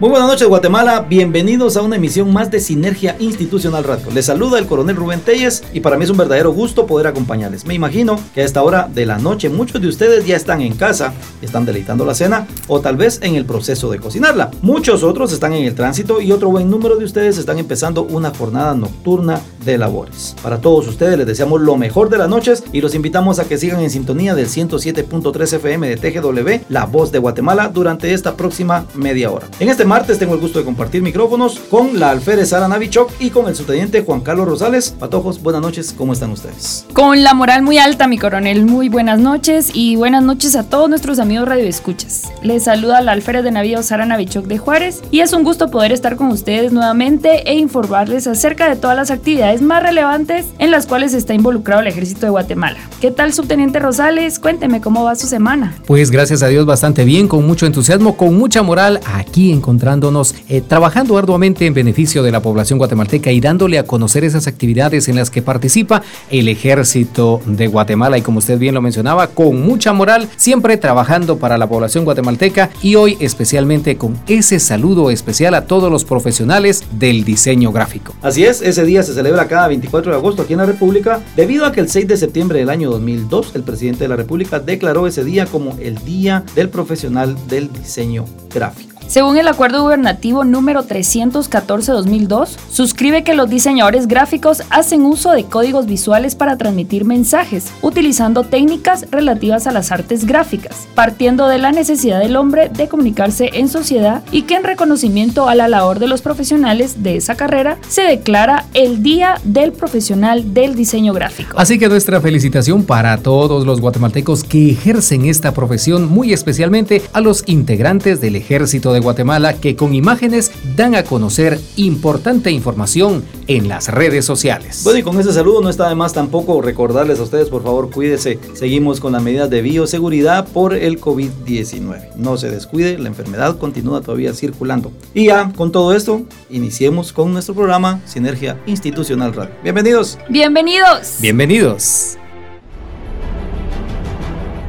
Muy 0.00 0.08
buenas 0.08 0.28
noches 0.30 0.48
Guatemala, 0.48 1.04
bienvenidos 1.06 1.76
a 1.76 1.82
una 1.82 1.96
emisión 1.96 2.32
más 2.32 2.50
de 2.50 2.58
Sinergia 2.58 3.16
Institucional 3.18 3.84
Radio. 3.84 4.10
Les 4.14 4.24
saluda 4.24 4.58
el 4.58 4.64
coronel 4.64 4.96
Rubén 4.96 5.20
Telles 5.20 5.62
y 5.74 5.80
para 5.80 5.98
mí 5.98 6.04
es 6.04 6.10
un 6.10 6.16
verdadero 6.16 6.54
gusto 6.54 6.86
poder 6.86 7.06
acompañarles. 7.06 7.66
Me 7.66 7.74
imagino 7.74 8.18
que 8.34 8.40
a 8.40 8.46
esta 8.46 8.62
hora 8.62 8.88
de 8.90 9.04
la 9.04 9.18
noche 9.18 9.50
muchos 9.50 9.78
de 9.78 9.88
ustedes 9.88 10.24
ya 10.24 10.36
están 10.36 10.62
en 10.62 10.74
casa, 10.74 11.12
están 11.42 11.66
deleitando 11.66 12.06
la 12.06 12.14
cena 12.14 12.46
o 12.66 12.80
tal 12.80 12.96
vez 12.96 13.18
en 13.20 13.34
el 13.34 13.44
proceso 13.44 13.90
de 13.90 13.98
cocinarla. 13.98 14.50
Muchos 14.62 15.02
otros 15.02 15.34
están 15.34 15.52
en 15.52 15.66
el 15.66 15.74
tránsito 15.74 16.22
y 16.22 16.32
otro 16.32 16.48
buen 16.48 16.70
número 16.70 16.96
de 16.96 17.04
ustedes 17.04 17.36
están 17.36 17.58
empezando 17.58 18.04
una 18.04 18.30
jornada 18.30 18.74
nocturna 18.74 19.42
de 19.66 19.76
labores. 19.76 20.34
Para 20.42 20.62
todos 20.62 20.88
ustedes 20.88 21.18
les 21.18 21.26
deseamos 21.26 21.60
lo 21.60 21.76
mejor 21.76 22.08
de 22.08 22.16
las 22.16 22.30
noches 22.30 22.64
y 22.72 22.80
los 22.80 22.94
invitamos 22.94 23.38
a 23.38 23.44
que 23.44 23.58
sigan 23.58 23.80
en 23.80 23.90
sintonía 23.90 24.34
del 24.34 24.46
107.3 24.46 25.52
FM 25.56 25.94
de 25.94 25.96
TGW, 25.98 26.64
La 26.70 26.86
Voz 26.86 27.12
de 27.12 27.18
Guatemala, 27.18 27.68
durante 27.68 28.14
esta 28.14 28.34
próxima 28.34 28.86
media 28.94 29.30
hora. 29.30 29.46
En 29.60 29.68
este 29.68 29.89
martes 29.90 30.20
tengo 30.20 30.34
el 30.34 30.40
gusto 30.40 30.60
de 30.60 30.64
compartir 30.64 31.02
micrófonos 31.02 31.58
con 31.58 31.98
la 31.98 32.10
alférez 32.10 32.50
Sara 32.50 32.68
Navichok 32.68 33.10
y 33.18 33.30
con 33.30 33.48
el 33.48 33.56
subteniente 33.56 34.02
Juan 34.02 34.20
Carlos 34.20 34.46
Rosales. 34.46 34.94
Patojos, 34.96 35.42
buenas 35.42 35.62
noches, 35.62 35.92
¿cómo 35.92 36.12
están 36.12 36.30
ustedes? 36.30 36.86
Con 36.92 37.24
la 37.24 37.34
moral 37.34 37.62
muy 37.62 37.76
alta, 37.78 38.06
mi 38.06 38.16
coronel, 38.16 38.66
muy 38.66 38.88
buenas 38.88 39.18
noches 39.18 39.72
y 39.74 39.96
buenas 39.96 40.22
noches 40.22 40.54
a 40.54 40.62
todos 40.62 40.88
nuestros 40.88 41.18
amigos 41.18 41.48
radioescuchas. 41.48 42.30
Les 42.40 42.62
saluda 42.62 43.00
la 43.00 43.10
alférez 43.10 43.42
de 43.42 43.50
navío 43.50 43.82
Sara 43.82 44.06
Navichok 44.06 44.46
de 44.46 44.58
Juárez 44.58 45.02
y 45.10 45.22
es 45.22 45.32
un 45.32 45.42
gusto 45.42 45.72
poder 45.72 45.90
estar 45.90 46.14
con 46.14 46.28
ustedes 46.28 46.70
nuevamente 46.70 47.50
e 47.50 47.56
informarles 47.56 48.28
acerca 48.28 48.68
de 48.68 48.76
todas 48.76 48.96
las 48.96 49.10
actividades 49.10 49.60
más 49.60 49.82
relevantes 49.82 50.46
en 50.60 50.70
las 50.70 50.86
cuales 50.86 51.14
está 51.14 51.34
involucrado 51.34 51.80
el 51.80 51.88
ejército 51.88 52.26
de 52.26 52.30
Guatemala. 52.30 52.78
¿Qué 53.00 53.10
tal, 53.10 53.32
subteniente 53.32 53.80
Rosales? 53.80 54.38
Cuénteme 54.38 54.80
cómo 54.80 55.02
va 55.02 55.16
su 55.16 55.26
semana. 55.26 55.74
Pues 55.86 56.12
gracias 56.12 56.44
a 56.44 56.46
Dios 56.46 56.64
bastante 56.64 57.04
bien, 57.04 57.26
con 57.26 57.44
mucho 57.44 57.66
entusiasmo, 57.66 58.16
con 58.16 58.38
mucha 58.38 58.62
moral, 58.62 59.00
aquí 59.12 59.50
encontramos 59.80 60.34
eh, 60.48 60.60
trabajando 60.60 61.16
arduamente 61.16 61.64
en 61.64 61.72
beneficio 61.72 62.22
de 62.22 62.30
la 62.30 62.42
población 62.42 62.78
guatemalteca 62.78 63.32
y 63.32 63.40
dándole 63.40 63.78
a 63.78 63.84
conocer 63.84 64.24
esas 64.24 64.46
actividades 64.46 65.08
en 65.08 65.16
las 65.16 65.30
que 65.30 65.40
participa 65.40 66.02
el 66.30 66.48
ejército 66.48 67.40
de 67.46 67.66
Guatemala 67.66 68.18
y 68.18 68.22
como 68.22 68.38
usted 68.38 68.58
bien 68.58 68.74
lo 68.74 68.82
mencionaba, 68.82 69.28
con 69.28 69.62
mucha 69.62 69.92
moral, 69.92 70.28
siempre 70.36 70.76
trabajando 70.76 71.38
para 71.38 71.56
la 71.56 71.66
población 71.66 72.04
guatemalteca 72.04 72.70
y 72.82 72.96
hoy 72.96 73.16
especialmente 73.20 73.96
con 73.96 74.18
ese 74.28 74.60
saludo 74.60 75.10
especial 75.10 75.54
a 75.54 75.64
todos 75.64 75.90
los 75.90 76.04
profesionales 76.04 76.84
del 76.98 77.24
diseño 77.24 77.72
gráfico. 77.72 78.14
Así 78.20 78.44
es, 78.44 78.60
ese 78.60 78.84
día 78.84 79.02
se 79.02 79.14
celebra 79.14 79.48
cada 79.48 79.68
24 79.68 80.12
de 80.12 80.18
agosto 80.18 80.42
aquí 80.42 80.52
en 80.52 80.58
la 80.58 80.66
República 80.66 81.20
debido 81.36 81.64
a 81.64 81.72
que 81.72 81.80
el 81.80 81.88
6 81.88 82.06
de 82.06 82.16
septiembre 82.16 82.58
del 82.58 82.70
año 82.70 82.90
2002 82.90 83.52
el 83.54 83.62
presidente 83.62 84.04
de 84.04 84.08
la 84.08 84.16
República 84.16 84.60
declaró 84.60 85.06
ese 85.06 85.24
día 85.24 85.46
como 85.46 85.76
el 85.80 85.96
Día 86.04 86.44
del 86.54 86.68
Profesional 86.68 87.34
del 87.48 87.72
Diseño 87.72 88.24
Gráfico. 88.52 88.89
Según 89.10 89.36
el 89.38 89.48
acuerdo 89.48 89.82
gubernativo 89.82 90.44
número 90.44 90.84
314-2002, 90.84 92.50
suscribe 92.70 93.24
que 93.24 93.34
los 93.34 93.50
diseñadores 93.50 94.06
gráficos 94.06 94.62
hacen 94.70 95.04
uso 95.04 95.32
de 95.32 95.46
códigos 95.46 95.86
visuales 95.86 96.36
para 96.36 96.56
transmitir 96.56 97.04
mensajes, 97.04 97.72
utilizando 97.82 98.44
técnicas 98.44 99.06
relativas 99.10 99.66
a 99.66 99.72
las 99.72 99.90
artes 99.90 100.26
gráficas, 100.26 100.86
partiendo 100.94 101.48
de 101.48 101.58
la 101.58 101.72
necesidad 101.72 102.20
del 102.20 102.36
hombre 102.36 102.68
de 102.68 102.86
comunicarse 102.86 103.50
en 103.54 103.68
sociedad 103.68 104.22
y 104.30 104.42
que 104.42 104.54
en 104.54 104.62
reconocimiento 104.62 105.48
a 105.48 105.56
la 105.56 105.66
labor 105.66 105.98
de 105.98 106.06
los 106.06 106.22
profesionales 106.22 107.02
de 107.02 107.16
esa 107.16 107.34
carrera 107.34 107.78
se 107.88 108.02
declara 108.02 108.66
el 108.74 109.02
Día 109.02 109.40
del 109.42 109.72
Profesional 109.72 110.54
del 110.54 110.76
Diseño 110.76 111.12
Gráfico. 111.14 111.58
Así 111.58 111.80
que 111.80 111.88
nuestra 111.88 112.20
felicitación 112.20 112.84
para 112.84 113.16
todos 113.16 113.66
los 113.66 113.80
guatemaltecos 113.80 114.44
que 114.44 114.70
ejercen 114.70 115.24
esta 115.24 115.52
profesión, 115.52 116.08
muy 116.08 116.32
especialmente 116.32 117.02
a 117.12 117.20
los 117.20 117.42
integrantes 117.48 118.20
del 118.20 118.36
ejército 118.36 118.92
de 118.92 118.99
Guatemala 119.00 119.54
que 119.54 119.76
con 119.76 119.94
imágenes 119.94 120.52
dan 120.76 120.94
a 120.94 121.04
conocer 121.04 121.60
importante 121.76 122.50
información 122.50 123.24
en 123.46 123.68
las 123.68 123.88
redes 123.88 124.24
sociales. 124.24 124.82
Bueno, 124.84 124.98
y 124.98 125.02
con 125.02 125.18
ese 125.18 125.32
saludo 125.32 125.60
no 125.60 125.70
está 125.70 125.88
de 125.88 125.94
más 125.94 126.12
tampoco 126.12 126.60
recordarles 126.62 127.18
a 127.18 127.22
ustedes, 127.22 127.48
por 127.48 127.62
favor, 127.62 127.90
cuídese. 127.90 128.38
Seguimos 128.54 129.00
con 129.00 129.12
las 129.12 129.22
medidas 129.22 129.50
de 129.50 129.62
bioseguridad 129.62 130.46
por 130.48 130.74
el 130.74 131.00
COVID-19. 131.00 132.14
No 132.16 132.36
se 132.36 132.50
descuide, 132.50 132.98
la 132.98 133.08
enfermedad 133.08 133.58
continúa 133.58 134.00
todavía 134.00 134.34
circulando. 134.34 134.92
Y 135.14 135.26
ya, 135.26 135.52
con 135.56 135.72
todo 135.72 135.94
esto, 135.94 136.22
iniciemos 136.48 137.12
con 137.12 137.32
nuestro 137.32 137.54
programa 137.54 138.00
Sinergia 138.06 138.60
Institucional 138.66 139.32
Radio. 139.32 139.54
Bienvenidos. 139.62 140.18
Bienvenidos. 140.28 141.18
Bienvenidos. 141.20 142.16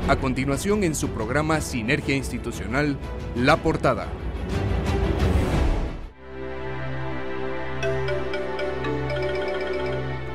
A 0.07 0.17
continuación 0.17 0.83
en 0.83 0.93
su 0.93 1.07
programa 1.09 1.61
Sinergia 1.61 2.15
Institucional, 2.15 2.97
La 3.35 3.57
Portada. 3.57 4.07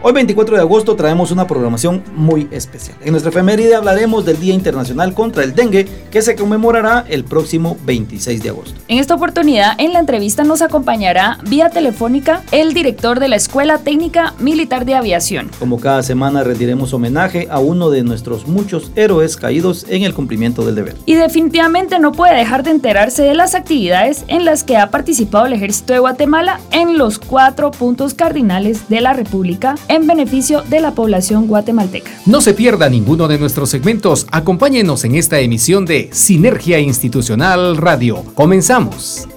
Hoy 0.08 0.12
24 0.12 0.54
de 0.54 0.62
agosto 0.62 0.94
traemos 0.94 1.32
una 1.32 1.48
programación 1.48 2.00
muy 2.14 2.46
especial. 2.52 2.96
En 3.02 3.10
nuestra 3.10 3.30
efeméride 3.30 3.74
hablaremos 3.74 4.24
del 4.24 4.38
Día 4.38 4.54
Internacional 4.54 5.14
contra 5.14 5.42
el 5.42 5.52
Dengue 5.52 5.88
que 6.12 6.22
se 6.22 6.36
conmemorará 6.36 7.04
el 7.08 7.24
próximo 7.24 7.76
26 7.84 8.40
de 8.40 8.48
agosto. 8.50 8.80
En 8.86 8.98
esta 8.98 9.16
oportunidad 9.16 9.72
en 9.78 9.92
la 9.92 9.98
entrevista 9.98 10.44
nos 10.44 10.62
acompañará 10.62 11.38
vía 11.48 11.70
telefónica 11.70 12.44
el 12.52 12.72
director 12.72 13.18
de 13.18 13.26
la 13.26 13.34
Escuela 13.34 13.78
Técnica 13.78 14.34
Militar 14.38 14.84
de 14.84 14.94
Aviación. 14.94 15.50
Como 15.58 15.80
cada 15.80 16.04
semana 16.04 16.44
rendiremos 16.44 16.94
homenaje 16.94 17.48
a 17.50 17.58
uno 17.58 17.90
de 17.90 18.04
nuestros 18.04 18.46
muchos 18.46 18.92
héroes 18.94 19.36
caídos 19.36 19.86
en 19.88 20.04
el 20.04 20.14
cumplimiento 20.14 20.64
del 20.64 20.76
deber. 20.76 20.94
Y 21.04 21.14
definitivamente 21.14 21.98
no 21.98 22.12
puede 22.12 22.36
dejar 22.36 22.62
de 22.62 22.70
enterarse 22.70 23.24
de 23.24 23.34
las 23.34 23.56
actividades 23.56 24.24
en 24.28 24.44
las 24.44 24.62
que 24.62 24.76
ha 24.76 24.88
participado 24.92 25.46
el 25.46 25.54
Ejército 25.54 25.94
de 25.94 25.98
Guatemala 25.98 26.60
en 26.70 26.96
los 26.96 27.18
cuatro 27.18 27.72
puntos 27.72 28.14
cardinales 28.14 28.88
de 28.88 29.00
la 29.00 29.12
República 29.12 29.74
en 29.95 29.95
beneficio 30.04 30.62
de 30.62 30.80
la 30.80 30.90
población 30.90 31.46
guatemalteca. 31.46 32.10
No 32.26 32.40
se 32.40 32.54
pierda 32.54 32.88
ninguno 32.88 33.28
de 33.28 33.38
nuestros 33.38 33.70
segmentos. 33.70 34.26
Acompáñenos 34.32 35.04
en 35.04 35.14
esta 35.14 35.38
emisión 35.38 35.86
de 35.86 36.10
Sinergia 36.12 36.80
Institucional 36.80 37.76
Radio. 37.76 38.24
Comenzamos. 38.34 39.28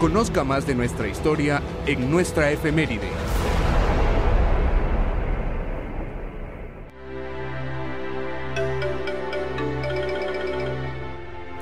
Conozca 0.00 0.44
más 0.44 0.66
de 0.66 0.74
nuestra 0.74 1.08
historia 1.08 1.60
en 1.86 2.10
nuestra 2.10 2.50
efeméride. 2.50 3.08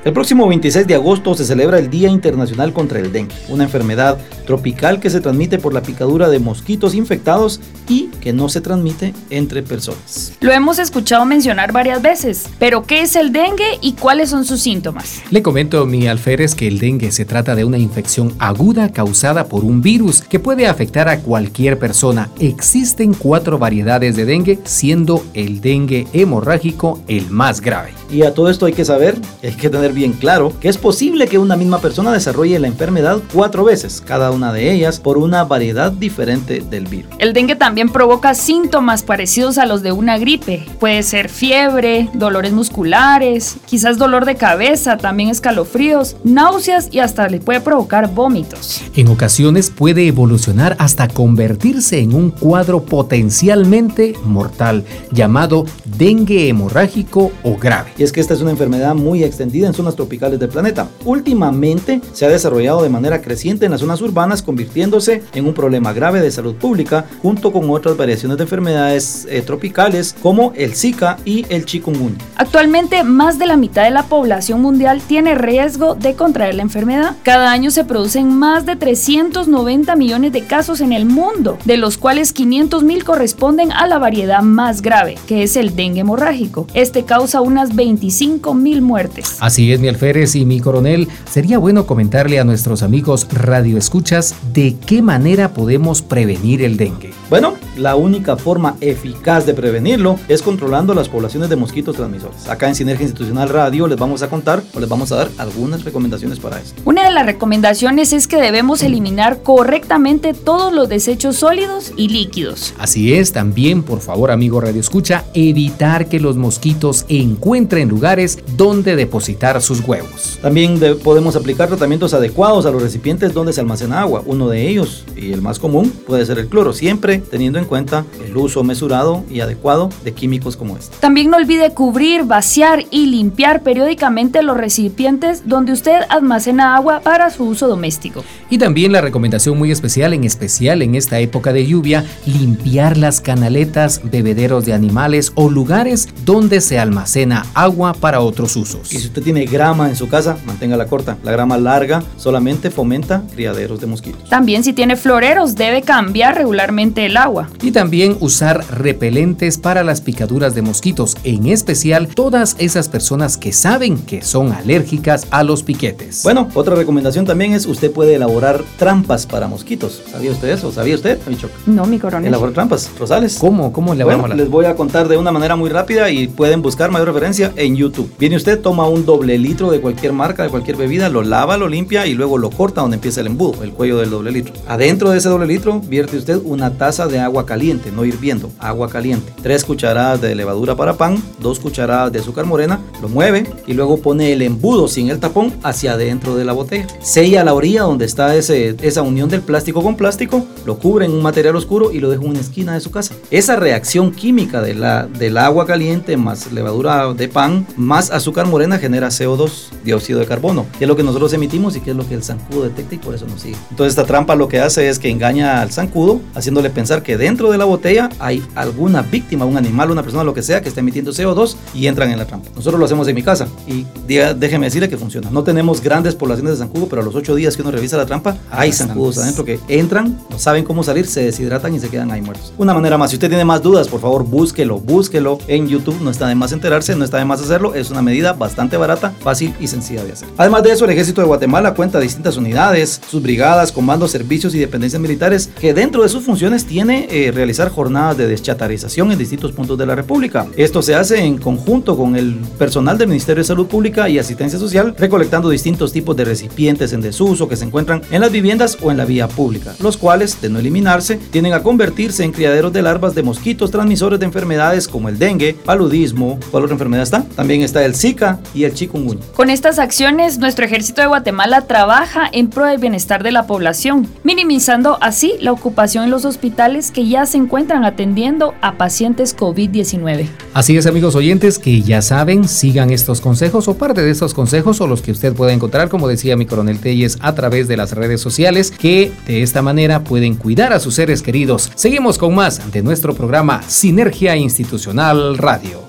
El 0.07 0.13
próximo 0.13 0.47
26 0.47 0.87
de 0.87 0.95
agosto 0.95 1.35
se 1.35 1.45
celebra 1.45 1.81
el 1.81 1.91
Día 1.91 2.09
Internacional 2.09 2.73
contra 2.73 3.01
el 3.01 3.11
Dengue, 3.11 3.35
una 3.49 3.65
enfermedad 3.65 4.19
tropical 4.47 5.01
que 5.01 5.11
se 5.11 5.21
transmite 5.21 5.59
por 5.59 5.75
la 5.75 5.83
picadura 5.83 6.29
de 6.29 6.39
mosquitos 6.39 6.95
infectados 6.95 7.61
y 7.89 8.07
que 8.21 8.33
no 8.33 8.49
se 8.49 8.61
transmite 8.61 9.15
entre 9.31 9.65
personas. 9.65 10.35
Lo 10.39 10.53
hemos 10.53 10.79
escuchado 10.79 11.25
mencionar 11.25 11.73
varias 11.73 12.03
veces, 12.03 12.47
pero 12.61 12.85
¿qué 12.85 13.01
es 13.01 13.17
el 13.17 13.33
dengue 13.33 13.81
y 13.81 13.95
cuáles 13.95 14.31
son 14.31 14.45
sus 14.45 14.61
síntomas? 14.61 15.23
Le 15.33 15.43
comento, 15.43 15.85
mi 15.87 16.07
alférez, 16.07 16.55
que 16.55 16.69
el 16.69 16.79
dengue 16.79 17.11
se 17.11 17.25
trata 17.25 17.57
de 17.57 17.65
una 17.65 17.79
infección 17.79 18.33
aguda 18.39 18.93
causada 18.93 19.49
por 19.49 19.65
un 19.65 19.83
virus 19.83 20.21
que 20.21 20.39
puede 20.39 20.69
afectar 20.69 21.09
a 21.09 21.19
cualquier 21.19 21.81
persona. 21.81 22.31
Existen 22.39 23.13
cuatro 23.13 23.59
variedades 23.59 24.15
de 24.15 24.25
dengue, 24.25 24.61
siendo 24.63 25.27
el 25.35 25.61
dengue 25.61 26.07
hemorrágico 26.13 27.03
el 27.09 27.29
más 27.29 27.61
grave. 27.61 27.91
Y 28.09 28.23
a 28.23 28.35
todo 28.35 28.51
esto 28.51 28.67
hay 28.67 28.73
que 28.73 28.85
saber, 28.85 29.17
hay 29.43 29.55
que 29.55 29.69
tener 29.69 29.96
bien 29.97 30.13
claro, 30.13 30.53
que 30.61 30.69
es 30.69 30.77
posible 30.77 31.27
que 31.27 31.39
una 31.39 31.57
misma 31.57 31.81
persona 31.81 32.13
desarrolle 32.13 32.59
la 32.59 32.69
enfermedad 32.69 33.21
cuatro 33.33 33.65
veces, 33.65 34.03
cada 34.07 34.31
una 34.31 34.53
de 34.53 34.71
ellas 34.73 35.01
por 35.01 35.17
una 35.17 35.43
variedad 35.45 35.91
diferente 35.91 36.61
del 36.61 36.87
virus. 36.87 37.11
El 37.19 37.33
dengue 37.33 37.57
también 37.57 37.89
provoca 37.89 38.35
síntomas 38.35 39.03
parecidos 39.03 39.57
a 39.57 39.65
los 39.65 39.83
de 39.83 39.93
una 39.93 40.19
gripe. 40.19 40.67
Puede 40.79 41.03
ser 41.03 41.31
fiebre, 41.31 42.11
dolores 42.13 42.53
musculares, 42.53 43.57
quizás 43.65 43.97
dolor 43.97 44.27
de 44.27 44.37
cabeza, 44.37 44.99
también 44.99 45.31
escalofríos, 45.31 46.17
náuseas 46.25 46.89
y 46.93 46.99
hasta 46.99 47.29
le 47.29 47.41
puede 47.41 47.61
provocar 47.61 48.13
vómitos. 48.13 48.83
En 48.95 49.09
ocasiones 49.09 49.71
puede 49.71 50.07
evolucionar 50.07 50.77
hasta 50.79 51.09
convertirse 51.09 52.01
en 52.01 52.15
un 52.15 52.31
cuadro 52.31 52.83
potencialmente 52.83 54.13
mortal 54.25 54.85
llamado 55.11 55.65
dengue 55.87 56.49
hemorrágico 56.49 57.33
o 57.43 57.57
grave. 57.57 57.93
Y 57.97 58.03
es 58.03 58.13
que 58.13 58.21
esta 58.21 58.35
es 58.35 58.43
una 58.43 58.51
enfermedad 58.51 58.95
muy 58.95 59.25
extendida 59.25 59.67
en 59.67 59.73
su 59.75 59.86
zonas 59.87 59.97
tropicales 59.97 60.41
del 60.41 60.49
planeta. 60.49 60.89
Últimamente 61.05 62.01
se 62.13 62.27
ha 62.27 62.29
desarrollado 62.29 62.83
de 62.83 62.89
manera 62.89 63.23
creciente 63.23 63.67
en 63.67 63.71
las 63.71 63.81
zonas 63.81 64.01
urbanas, 64.03 64.43
convirtiéndose 64.43 65.23
en 65.33 65.47
un 65.47 65.55
problema 65.55 65.93
grave 65.93 66.21
de 66.21 66.31
salud 66.33 66.57
pública, 66.57 67.05
junto 67.23 67.53
con 67.53 67.71
otras 67.71 67.97
variaciones 67.97 68.37
de 68.37 68.43
enfermedades 68.45 69.27
eh, 69.31 69.43
tropicales 69.43 70.17
como 70.21 70.53
el 70.57 70.75
Zika 70.75 71.19
y 71.25 71.47
el 71.51 71.65
chikungunya. 71.67 72.19
Actualmente, 72.37 73.05
más 73.05 73.39
de 73.39 73.47
la 73.47 73.57
mitad 73.57 73.85
de 73.85 73.91
la 73.91 74.05
población 74.05 74.61
mundial 74.61 75.01
tiene 75.07 75.37
riesgo 75.37 75.95
de 75.95 76.15
contraer 76.15 76.57
la 76.57 76.63
enfermedad. 76.63 77.15
Cada 77.23 77.53
año 77.53 77.71
se 77.71 77.85
producen 77.85 78.37
más 78.37 78.67
de 78.67 78.75
390 78.75 79.95
millones 79.95 80.33
de 80.33 80.43
casos 80.43 80.81
en 80.81 80.93
el 80.93 81.07
mundo, 81.07 81.59
de 81.65 81.77
los 81.77 81.97
cuales 81.97 82.33
500 82.33 82.83
mil 82.83 83.05
corresponden 83.05 83.71
a 83.71 83.87
la 83.87 83.99
variedad 83.99 84.43
más 84.43 84.83
grave, 84.83 85.17
que 85.29 85.45
es 85.45 85.57
el 85.57 85.77
dengue 85.77 86.01
hemorrágico. 86.01 86.67
Este 86.75 87.05
causa 87.05 87.41
unas 87.41 87.77
25 87.77 88.55
mil 88.55 88.83
muertes. 88.83 89.37
Así 89.41 89.66
es, 89.73 89.81
mi 89.81 89.89
alférez 89.89 90.35
y 90.37 90.45
mi 90.45 90.61
coronel. 90.61 91.09
Sería 91.31 91.59
bueno 91.59 91.87
comentarle 91.87 92.39
a 92.39 92.45
nuestros 92.45 92.83
amigos 92.83 93.27
radioescuchas 93.31 94.35
de 94.53 94.77
qué 94.87 95.03
manera 95.03 95.55
podemos 95.55 96.03
prevenir 96.03 96.63
el 96.63 96.77
dengue. 96.77 97.13
Bueno, 97.31 97.55
la 97.77 97.97
única 97.97 98.37
forma 98.37 98.77
eficaz 98.81 99.47
de 99.47 99.55
prevenirlo 99.55 100.19
es 100.29 100.43
controlando 100.43 100.95
las 100.95 101.09
poblaciones 101.09 101.49
de 101.51 101.57
mosquitos 101.57 101.97
transmisores. 101.97 102.49
Acá 102.49 102.69
en 102.69 102.75
Sinergia 102.75 103.05
Institucional 103.05 103.49
Radio 103.49 103.87
les 103.87 103.99
vamos 103.99 104.23
a 104.23 104.29
contar 104.29 104.63
o 104.75 104.81
les 104.81 104.89
vamos 104.89 105.13
a 105.13 105.17
dar 105.17 105.31
algunas 105.39 105.85
recomendaciones 105.85 106.39
para 106.39 106.61
esto. 106.61 106.81
Una 106.85 107.05
de 107.05 107.11
las 107.11 107.27
recomendaciones 107.27 108.13
es 108.13 108.27
que 108.27 108.41
debemos 108.41 108.83
eliminar 108.83 109.43
correctamente 109.43 110.35
todos 110.35 110.73
los 110.73 110.89
desechos 110.89 111.37
sólidos 111.37 111.93
y 111.97 112.09
líquidos. 112.09 112.75
Así 112.79 113.15
es, 113.15 113.33
también, 113.33 113.83
por 113.83 114.01
favor, 114.01 114.31
amigo 114.31 114.61
Radio 114.61 114.81
Escucha, 114.81 115.25
evitar 115.35 116.09
que 116.09 116.21
los 116.21 116.37
mosquitos 116.37 117.05
encuentren 117.09 117.89
lugares 117.89 118.39
donde 118.57 118.97
depositar 118.97 119.56
sus 119.61 119.81
huevos. 119.81 120.39
También 120.43 120.81
podemos 121.03 121.37
aplicar 121.37 121.69
tratamientos 121.69 122.15
adecuados 122.15 122.67
a 122.67 122.71
los 122.71 122.83
recipientes 122.83 123.35
donde 123.35 123.53
se 123.53 123.61
almacena 123.61 124.01
agua. 124.01 124.23
Uno 124.27 124.49
de 124.49 124.69
ellos, 124.69 125.05
y 125.17 125.33
el 125.33 125.43
más 125.43 125.59
común, 125.59 125.91
puede 126.07 126.25
ser 126.27 126.39
el 126.39 126.49
cloro, 126.49 126.73
siempre 126.73 127.19
teniendo 127.19 127.59
en 127.59 127.65
cuenta 127.65 128.05
el 128.25 128.37
uso 128.37 128.65
mesurado 128.65 129.25
y 129.31 129.41
adecuado 129.41 129.91
de 130.05 130.13
químicos 130.13 130.57
como 130.57 130.77
este. 130.77 130.97
También 131.01 131.31
no 131.31 131.37
olvide 131.37 131.73
cubrir, 131.73 132.25
vaciar 132.25 132.85
y 132.91 133.07
limpiar 133.07 133.63
periódicamente 133.63 134.43
los 134.43 134.57
recipientes 134.57 135.43
donde 135.47 135.73
usted 135.73 136.01
almacena 136.09 136.77
agua 136.77 137.01
para 137.01 137.31
su 137.31 137.45
uso 137.45 137.69
doméstico. 137.69 138.25
Y 138.51 138.59
también 138.59 138.93
la 138.93 139.01
recomendación 139.01 139.59
muy 139.59 139.71
especial, 139.71 140.13
en 140.13 140.25
especial 140.25 140.83
en 140.83 140.95
esta 140.95 141.19
época 141.19 141.53
de 141.53 141.67
lluvia, 141.67 142.05
limpiar 142.27 142.97
las 142.97 143.21
canaletas, 143.21 144.01
bebederos 144.05 144.65
de 144.65 144.73
animales 144.73 145.33
o 145.35 145.51
lugares 145.51 146.09
donde 146.25 146.61
se 146.61 146.79
almacena 146.79 147.47
agua 147.55 147.95
para 147.95 148.21
otros 148.21 148.57
usos. 148.57 148.93
Y 148.93 148.99
si 148.99 149.07
usted 149.07 149.23
tiene 149.23 149.46
grama 149.47 149.89
en 149.89 149.97
su 149.97 150.09
casa, 150.09 150.37
manténgala 150.47 150.87
corta. 150.87 151.17
La 151.23 151.33
grama 151.33 151.59
larga 151.59 152.03
solamente 152.17 152.71
fomenta 152.71 153.23
criaderos 153.33 153.81
de 153.81 153.87
mosquitos. 153.87 154.29
También 154.29 154.65
si 154.65 154.73
tiene 154.73 154.97
floreros, 154.97 155.55
debe 155.55 155.83
cambiar 155.83 156.37
regularmente 156.37 157.07
el 157.07 157.17
agua. 157.17 157.49
Y 157.63 157.73
también 157.73 158.17
usar 158.21 158.65
repelentes 158.71 159.59
para 159.59 159.85
las 159.85 160.01
picaduras 160.01 160.55
de 160.55 160.63
mosquitos, 160.63 161.17
en 161.25 161.47
especial 161.47 162.09
todas 162.09 162.57
esas 162.59 162.89
personas 162.89 163.37
que 163.37 163.53
saben 163.53 163.99
que 163.99 164.23
son 164.23 164.53
alérgicas 164.53 165.27
a 165.31 165.43
los 165.43 165.63
piquetes. 165.63 166.23
Bueno, 166.23 166.49
otra 166.55 166.75
recomendación 166.75 167.25
también 167.27 167.53
es 167.53 167.67
usted 167.67 167.91
puede 167.91 168.15
elaborar 168.15 168.63
trampas 168.79 169.27
para 169.27 169.49
mosquitos. 169.49 170.03
¿Sabía 170.11 170.31
usted 170.31 170.49
eso? 170.49 170.73
¿Sabía 170.73 170.95
usted, 170.95 171.19
No, 171.67 171.87
mi 171.87 171.99
coronel. 171.99 172.29
Elaborar 172.29 172.55
trampas, 172.55 172.91
Rosales. 172.99 173.39
¿Cómo? 173.39 173.73
¿Cómo 173.73 173.93
elaboramos? 173.93 174.29
Bueno, 174.29 174.43
les 174.43 174.51
voy 174.51 174.65
a 174.67 174.75
contar 174.75 175.09
de 175.09 175.17
una 175.17 175.33
manera 175.33 175.57
muy 175.57 175.71
rápida 175.71 176.11
y 176.11 176.29
pueden 176.29 176.63
buscar 176.63 176.91
mayor 176.91 177.09
referencia 177.09 177.53
en 177.57 177.77
YouTube. 177.77 178.13
Viene 178.19 178.37
usted, 178.37 178.61
toma 178.61 178.89
un 178.89 179.05
doble 179.05 179.36
litro 179.39 179.71
de 179.71 179.81
cualquier 179.81 180.13
marca, 180.13 180.43
de 180.43 180.49
cualquier 180.49 180.77
bebida, 180.77 181.09
lo 181.09 181.23
lava, 181.23 181.57
lo 181.57 181.69
limpia 181.69 182.07
y 182.07 182.15
luego 182.15 182.39
lo 182.39 182.51
corta 182.51 182.81
donde 182.81 182.97
empieza 182.97 183.21
el 183.21 183.29
embudo, 183.29 183.63
el 183.63 183.73
cuello 183.73 183.99
del 183.99 184.11
doble 184.11 184.33
litro. 184.33 184.53
Adentro 184.67 185.11
de 185.11 185.19
ese 185.19 185.29
doble 185.29 185.47
litro 185.47 185.81
vierte 185.81 186.17
usted 186.17 186.41
una 186.45 186.71
taza 186.79 187.07
de 187.07 187.19
agua 187.19 187.47
caliente, 187.47 187.91
no 187.93 188.05
hirviendo, 188.05 188.51
agua 188.59 188.89
caliente. 188.89 189.33
Tres 189.43 189.65
cucharadas 189.65 190.21
de 190.21 190.35
levadura 190.35 190.77
para 190.77 190.95
pan, 190.95 191.23
dos 191.41 191.61
cucharadas 191.61 192.13
de 192.13 192.21
azúcar 192.21 192.47
morena, 192.47 192.81
lo 193.01 193.09
mueve 193.09 193.47
y 193.67 193.75
luego 193.75 193.99
pone 193.99 194.33
el 194.33 194.43
embudo 194.43 194.89
sin 194.89 195.11
el 195.11 195.21
tapón 195.21 195.53
hacia 195.63 195.93
adentro 195.93 196.37
de 196.37 196.45
la 196.45 196.53
botella. 196.53 196.87
Sella 197.01 197.45
la 197.45 197.55
orilla 197.55 197.83
donde 197.83 198.05
está 198.05 198.35
ese, 198.37 198.77
esa 198.83 199.03
unión 199.03 199.29
del 199.29 199.43
plástico 199.43 199.83
con 199.83 199.97
plástico, 199.97 200.47
lo 200.65 200.79
cubre 200.79 201.07
en 201.07 201.13
un 201.13 201.23
material 201.23 201.57
oscuro 201.57 201.93
y 201.93 202.01
lo 202.01 202.11
deja 202.11 202.23
en 202.23 202.31
una 202.31 202.41
esquina 202.41 202.75
de 202.75 202.81
su 202.81 202.91
casa. 202.91 203.15
Esa 203.31 203.57
reacción 203.57 204.13
química 204.13 204.63
de 204.63 204.75
la, 204.75 205.07
del 205.07 205.39
agua 205.39 205.67
caliente 205.67 206.17
más 206.17 206.53
levadura 206.53 207.13
de 207.15 207.29
pan 207.29 207.67
más 207.77 208.11
azúcar 208.11 208.47
morena 208.47 208.79
genera 208.79 209.11
CO2, 209.27 209.71
dióxido 209.85 210.21
de 210.21 210.27
carbono, 210.27 210.67
que 210.79 210.85
es 210.85 210.89
lo 210.89 210.97
que 210.97 211.03
nosotros 211.03 211.33
emitimos 211.33 211.77
y 211.77 211.81
que 211.81 211.91
es 211.91 211.97
lo 211.97 212.07
que 212.07 212.15
el 212.15 212.23
zancudo 212.23 212.65
detecta 212.65 212.95
y 212.95 212.99
por 212.99 213.15
eso 213.15 213.27
nos 213.27 213.41
sigue. 213.41 213.57
Entonces 213.71 213.93
esta 213.93 214.05
trampa 214.05 214.35
lo 214.35 214.49
que 214.49 214.61
hace 214.61 214.89
es 214.89 214.99
que 214.99 215.11
engaña 215.11 215.61
al 215.61 215.73
zancudo, 215.73 216.21
haciéndole 216.35 216.71
pensar 216.71 217.03
que 217.03 217.17
dentro 217.17 217.51
de 217.51 217.59
la 217.59 217.65
botella 217.65 218.09
hay 218.19 218.45
alguna 218.55 219.03
víctima, 219.03 219.45
un 219.45 219.57
animal, 219.57 219.91
una 219.91 220.03
persona, 220.03 220.25
lo 220.25 220.35
que 220.35 220.43
sea, 220.43 220.61
que 220.61 220.69
está 220.69 220.81
emitiendo 220.81 221.13
CO2 221.13 221.57
y 221.75 221.87
entran 221.87 222.11
en 222.11 222.19
la 222.19 222.27
trampa. 222.27 222.49
Nosotros 222.55 222.79
lo 222.79 222.87
hacemos 222.87 223.09
en 223.09 223.15
mi 223.15 223.23
casa 223.23 223.49
y 223.67 223.87
déjeme 224.07 224.67
decirle 224.67 224.89
que 224.89 224.97
funciona. 224.97 225.31
No 225.31 225.43
tenemos 225.43 225.81
grandes 225.81 226.15
poblaciones 226.15 226.53
de 226.53 226.59
zancudo, 226.59 226.87
pero 226.87 227.03
a 227.03 227.05
los 227.05 227.15
ocho 227.15 227.35
días 227.35 227.57
que 227.57 227.63
uno 227.63 227.71
revisa 227.71 227.97
la 227.97 228.07
trampa, 228.07 228.37
hay 228.51 228.73
zancudos 228.73 229.19
adentro 229.19 229.45
que 229.45 229.59
entran, 229.69 230.19
no 230.31 230.39
saben 230.39 230.65
cómo 230.65 230.83
salir, 230.83 231.07
se 231.07 231.25
deshidratan 231.25 231.75
y 231.75 231.81
se 231.81 231.89
quedan 231.89 232.11
ahí 232.11 232.21
muertos. 232.21 232.53
Una 232.59 232.75
manera 232.75 232.99
más, 232.99 233.11
si 233.11 233.17
usted 233.17 233.29
tiene 233.29 233.45
más 233.45 233.63
dudas, 233.63 233.89
por 233.89 234.01
favor 234.01 234.25
búsquelo, 234.25 234.79
búsquelo 234.79 235.39
en 235.49 235.69
YouTube, 235.69 236.01
no 236.01 236.11
está 236.11 236.29
de 236.29 236.35
más 236.35 236.53
enterarse, 236.53 236.95
no 236.97 237.05
está 237.05 237.19
de 237.19 237.25
más 237.25 237.41
hacerlo, 237.41 237.75
es 237.75 237.91
una 237.91 238.03
medida 238.03 238.33
bastante 238.33 238.77
barata, 238.77 239.13
fácil 239.21 239.55
y 239.61 239.67
sencilla 239.67 240.05
de 240.05 240.13
hacer. 240.13 240.29
Además 240.37 240.63
de 240.63 240.73
eso, 240.73 240.85
el 240.85 240.91
ejército 240.91 241.21
de 241.21 241.27
Guatemala 241.27 241.75
cuenta 241.75 242.01
distintas 242.01 242.37
unidades, 242.37 243.01
sus 243.09 243.23
brigadas, 243.23 243.73
comandos, 243.73 244.11
servicios 244.11 244.55
y 244.55 244.59
dependencias 244.59 245.01
militares 245.01 245.51
que 245.61 245.75
dentro 245.75 246.03
de 246.03 246.09
sus 246.09 246.25
funciones 246.25 246.65
tiene 246.67 247.09
eh, 247.11 247.33
realizar 247.33 247.71
jornadas 247.71 248.17
de 248.17 248.27
deschatarización 248.27 249.13
en 249.13 249.19
distintos 249.19 249.53
puntos 249.53 249.79
de 249.79 249.87
la 249.87 249.95
República. 249.95 250.47
Esto 250.57 250.83
se 250.83 250.95
hace 250.95 251.25
en 251.25 251.39
conjunto 251.39 251.97
con 251.97 252.17
el 252.17 252.35
personal 252.59 252.99
del 252.99 253.09
Ministerio 253.09 253.43
de 253.43 253.49
Salud 253.49 253.67
Pública 253.67 254.09
y 254.09 254.19
Asistencia 254.19 254.59
Social, 254.59 254.95
recolectando 254.99 255.49
distintos 255.49 255.93
tipos 255.93 256.17
de 256.17 256.25
recipientes 256.25 256.93
en 256.93 257.01
desuso 257.01 257.49
que 257.49 257.57
se 257.57 257.65
encuentran 257.65 258.03
en 258.11 258.21
las 258.21 258.33
viviendas 258.33 258.79
o 258.83 258.91
en 258.91 258.97
la 258.97 259.05
vía 259.05 259.29
pública, 259.29 259.75
los 259.81 259.97
cuales, 259.97 260.41
de 260.41 260.49
no 260.49 260.59
eliminarse, 260.59 261.17
tienden 261.31 261.53
a 261.53 261.63
convertirse 261.63 262.25
en 262.25 262.33
criaderos 262.33 262.73
de 262.73 262.83
larvas 262.83 263.15
de 263.15 263.23
mosquitos 263.23 263.71
transmisores 263.71 264.21
de 264.21 264.27
enfermedades 264.27 264.89
como 264.89 265.09
el 265.09 265.19
dengue, 265.19 265.55
paludismo, 265.65 266.39
¿cuál 266.51 266.65
otra 266.65 266.75
enfermedad 266.75 267.03
está? 267.03 267.23
También 267.35 267.63
está 267.63 267.85
el 267.85 267.95
Zika 267.95 268.41
y 268.55 268.65
el 268.65 268.75
chikungunya. 268.75 269.06
Con 269.35 269.51
estas 269.51 269.79
acciones, 269.79 270.39
nuestro 270.39 270.65
ejército 270.65 271.01
de 271.01 271.07
Guatemala 271.07 271.63
trabaja 271.63 272.29
en 272.33 272.49
pro 272.49 272.67
del 272.67 272.79
bienestar 272.79 273.23
de 273.23 273.33
la 273.33 273.47
población, 273.47 274.09
minimizando 274.25 274.99
así 275.01 275.35
la 275.41 275.53
ocupación 275.53 276.05
en 276.05 276.11
los 276.11 276.25
hospitales 276.25 276.91
que 276.91 277.07
ya 277.07 277.27
se 277.27 277.39
encuentran 277.39 277.85
atendiendo 277.85 278.55
a 278.61 278.77
pacientes 278.77 279.37
COVID-19. 279.37 280.27
Así 280.55 280.77
es, 280.77 280.87
amigos 280.87 281.15
oyentes, 281.15 281.59
que 281.59 281.83
ya 281.83 282.03
saben, 282.03 282.49
sigan 282.49 282.91
estos 282.91 283.21
consejos 283.21 283.69
o 283.69 283.77
parte 283.77 284.03
de 284.03 284.11
estos 284.11 284.35
consejos 284.35 284.81
o 284.81 284.87
los 284.87 285.03
que 285.03 285.13
usted 285.13 285.35
pueda 285.35 285.53
encontrar, 285.53 285.89
como 285.89 286.09
decía 286.09 286.37
mi 286.37 286.47
coronel 286.47 286.81
Telles, 286.81 287.19
a 287.21 287.35
través 287.35 287.69
de 287.69 287.77
las 287.77 287.93
redes 287.93 288.21
sociales, 288.21 288.71
que 288.71 289.13
de 289.27 289.43
esta 289.43 289.63
manera 289.63 290.05
pueden 290.05 290.37
cuidar 290.37 290.73
a 290.73 290.81
sus 290.81 290.95
seres 290.95 291.23
queridos. 291.23 291.71
Seguimos 291.75 292.19
con 292.19 292.35
más 292.35 292.73
de 292.73 292.83
nuestro 292.83 293.15
programa 293.15 293.63
Sinergia 293.67 294.37
Institucional 294.37 295.39
Radio. 295.39 295.86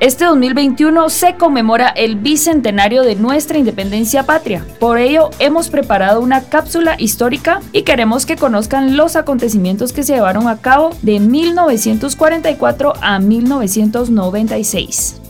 Este 0.00 0.26
2021 0.26 1.10
se 1.10 1.34
conmemora 1.34 1.88
el 1.88 2.14
bicentenario 2.14 3.02
de 3.02 3.16
nuestra 3.16 3.58
independencia 3.58 4.22
patria. 4.22 4.64
Por 4.78 4.98
ello, 4.98 5.30
hemos 5.40 5.70
preparado 5.70 6.20
una 6.20 6.44
cápsula 6.44 6.94
histórica 6.98 7.58
y 7.72 7.82
queremos 7.82 8.24
que 8.24 8.36
conozcan 8.36 8.96
los 8.96 9.16
acontecimientos 9.16 9.92
que 9.92 10.04
se 10.04 10.14
llevaron 10.14 10.46
a 10.46 10.58
cabo 10.58 10.90
de 11.02 11.18
1944 11.18 12.92
a 13.00 13.18
1996. 13.18 15.20